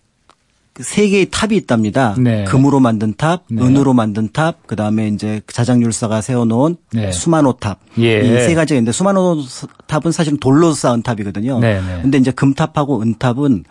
[1.06, 2.16] 그 개의 탑이 있답니다.
[2.18, 2.44] 네.
[2.46, 3.64] 금으로 만든 탑, 네.
[3.64, 7.12] 은으로 만든 탑, 그 다음에 이제 자장율사가 세워놓은 네.
[7.12, 7.80] 수마노 탑.
[8.00, 8.20] 예.
[8.20, 9.44] 이 세 가지가 있는데 수마노
[9.88, 11.60] 탑은 사실은 돌로 쌓은 탑이거든요.
[11.60, 12.02] 네, 네.
[12.02, 13.64] 근데 이제 금탑하고 은탑은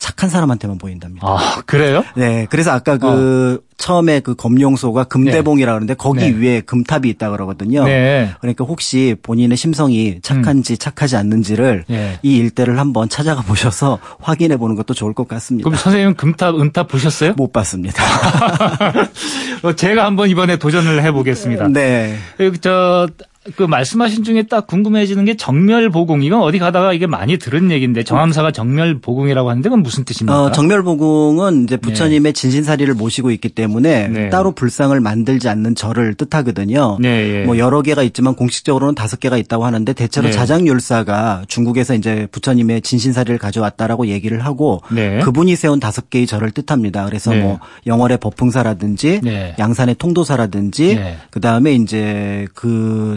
[0.00, 1.28] 착한 사람한테만 보인답니다.
[1.28, 2.02] 아, 그래요?
[2.16, 2.46] 네.
[2.48, 3.70] 그래서 아까 그 어.
[3.76, 6.38] 처음에 그 검룡소가 금대봉이라 고 그러는데 거기 네.
[6.38, 7.84] 위에 금탑이 있다 그러거든요.
[7.84, 8.30] 네.
[8.40, 10.78] 그러니까 혹시 본인의 심성이 착한지 음.
[10.78, 12.18] 착하지 않는지를 네.
[12.22, 15.68] 이 일대를 한번 찾아가 보셔서 확인해 보는 것도 좋을 것 같습니다.
[15.68, 17.34] 그럼 선생님 금탑, 은탑 보셨어요?
[17.36, 18.02] 못 봤습니다.
[19.76, 21.68] 제가 한번 이번에 도전을 해 보겠습니다.
[21.68, 22.16] 네.
[22.62, 23.06] 저
[23.56, 28.50] 그 말씀하신 중에 딱 궁금해지는 게 정멸보궁 이건 어디 가다가 이게 많이 들은 얘기인데 정암사가
[28.50, 30.42] 정멸보궁이라고 하는데 그건 무슨 뜻입니까?
[30.42, 32.32] 어, 정멸보궁은 이제 부처님의 네.
[32.32, 34.28] 진신사리를 모시고 있기 때문에 네.
[34.28, 36.98] 따로 불상을 만들지 않는 절을 뜻하거든요.
[37.00, 37.08] 네,
[37.40, 37.44] 예.
[37.46, 40.32] 뭐 여러 개가 있지만 공식적으로는 다섯 개가 있다고 하는데 대체로 네.
[40.32, 45.20] 자장율사가 중국에서 이제 부처님의 진신사리를 가져왔다라고 얘기를 하고 네.
[45.20, 47.06] 그분이 세운 다섯 개의 절을 뜻합니다.
[47.06, 47.40] 그래서 네.
[47.40, 49.22] 뭐 영월의 법흥사라든지
[49.58, 53.16] 양산의 통도사라든지 그 다음에 이제 그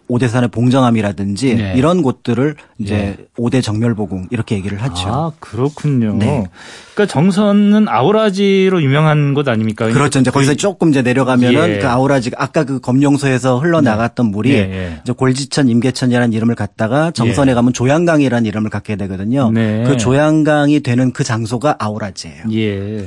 [0.11, 1.73] 오대산의 봉정암이라든지 네.
[1.77, 3.17] 이런 곳들을 이제 네.
[3.37, 5.07] 오대 정멸보궁 이렇게 얘기를 하죠.
[5.07, 6.15] 아 그렇군요.
[6.19, 6.43] 네.
[6.93, 9.87] 그러니까 정선은 아우라지로 유명한 곳 아닙니까?
[9.87, 10.19] 그렇죠.
[10.19, 11.79] 이제 거기서 조금 이제 내려가면은 예.
[11.79, 14.31] 그 아우라지 아까 그 검룡소에서 흘러나갔던 네.
[14.31, 14.99] 물이 예, 예.
[15.01, 17.55] 이제 골지천, 임계천이라는 이름을 갖다가 정선에 예.
[17.55, 19.49] 가면 조양강이라는 이름을 갖게 되거든요.
[19.51, 19.83] 네.
[19.87, 22.43] 그 조양강이 되는 그 장소가 아우라지예요.
[22.51, 23.05] 예.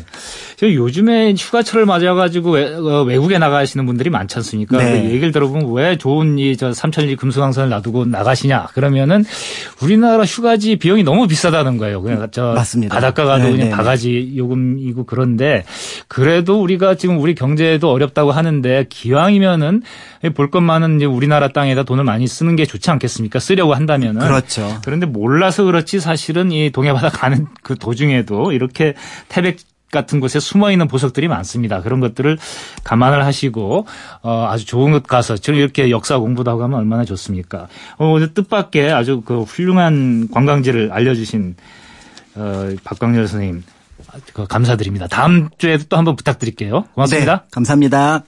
[0.63, 4.79] 요즘에 휴가철을 맞아 가지고 외, 어, 국에 나가시는 분들이 많지 않습니까?
[4.79, 5.03] 네.
[5.03, 8.69] 그 얘기를 들어보면 왜 좋은 이 저 삼 천리 금수강산을 놔두고 나가시냐?
[8.73, 9.25] 그러면은
[9.83, 12.01] 우리나라 휴가지 비용이 너무 비싸다는 거예요.
[12.01, 12.95] 그냥 저 맞습니다.
[12.95, 13.71] 바닷가 가도 네, 그냥 네.
[13.71, 15.65] 바가지 요금이고 그런데
[16.07, 19.83] 그래도 우리가 지금 우리 경제도 어렵다고 하는데 기왕이면은
[20.35, 23.41] 볼 것만은 이제 우리나라 땅에다 돈을 많이 쓰는 게 좋지 않겠습니까?
[23.41, 24.21] 쓰려고 한다면은.
[24.21, 24.81] 그렇죠.
[24.85, 28.95] 그런데 몰라서 그렇지 사실은 이 동해바다 가는 그 도중에도 이렇게
[29.29, 29.57] 태백
[29.91, 31.81] 같은 곳에 숨어 있는 보석들이 많습니다.
[31.81, 32.37] 그런 것들을
[32.83, 33.87] 감안을 하시고
[34.23, 37.69] 어, 아주 좋은 곳 가서 지금 이렇게 역사 공부도 하고 하면 얼마나 좋습니까?
[37.99, 41.55] 어, 오늘 뜻밖의 아주 그 훌륭한 관광지를 알려주신
[42.37, 43.63] 어, 박광열 선생님
[44.33, 45.07] 그 감사드립니다.
[45.07, 46.85] 다음 주에도 또 한번 부탁드릴게요.
[46.95, 47.43] 고맙습니다.
[47.43, 48.25] 네, 감사합니다.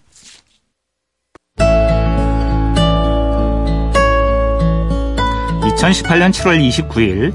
[5.76, 7.34] (2018년 7월 29일)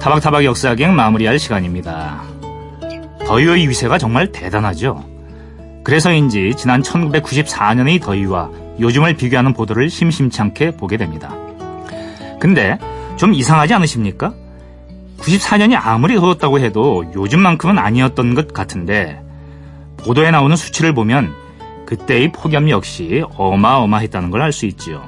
[0.00, 2.29] 타박타박 역사기행 마무리할 시간입니다.
[3.30, 5.04] 더위의 위세가 정말 대단하죠.
[5.84, 8.50] 그래서인지 지난 1994년의 더위와
[8.80, 11.32] 요즘을 비교하는 보도를 심심치 않게 보게 됩니다.
[12.40, 12.76] 근데
[13.16, 14.34] 좀 이상하지 않으십니까?
[15.18, 19.22] 94년이 아무리 더웠다고 해도 요즘만큼은 아니었던 것 같은데
[19.98, 21.32] 보도에 나오는 수치를 보면
[21.86, 25.04] 그때의 폭염 역시 어마어마했다는 걸 알 수 있지요.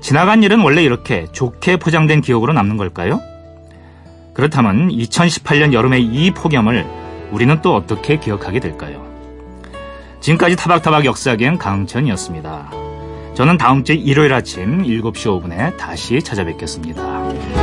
[0.00, 3.20] 지나간 일은 원래 이렇게 좋게 포장된 기억으로 남는 걸까요?
[4.34, 6.86] 그렇다면 2018년 여름의 이 폭염을
[7.30, 9.06] 우리는 또 어떻게 기억하게 될까요?
[10.20, 12.70] 지금까지 타박타박 역사기행 강천이었습니다.
[13.34, 17.61] 저는 다음 주 일요일 아침 7시 5분에 다시 찾아뵙겠습니다.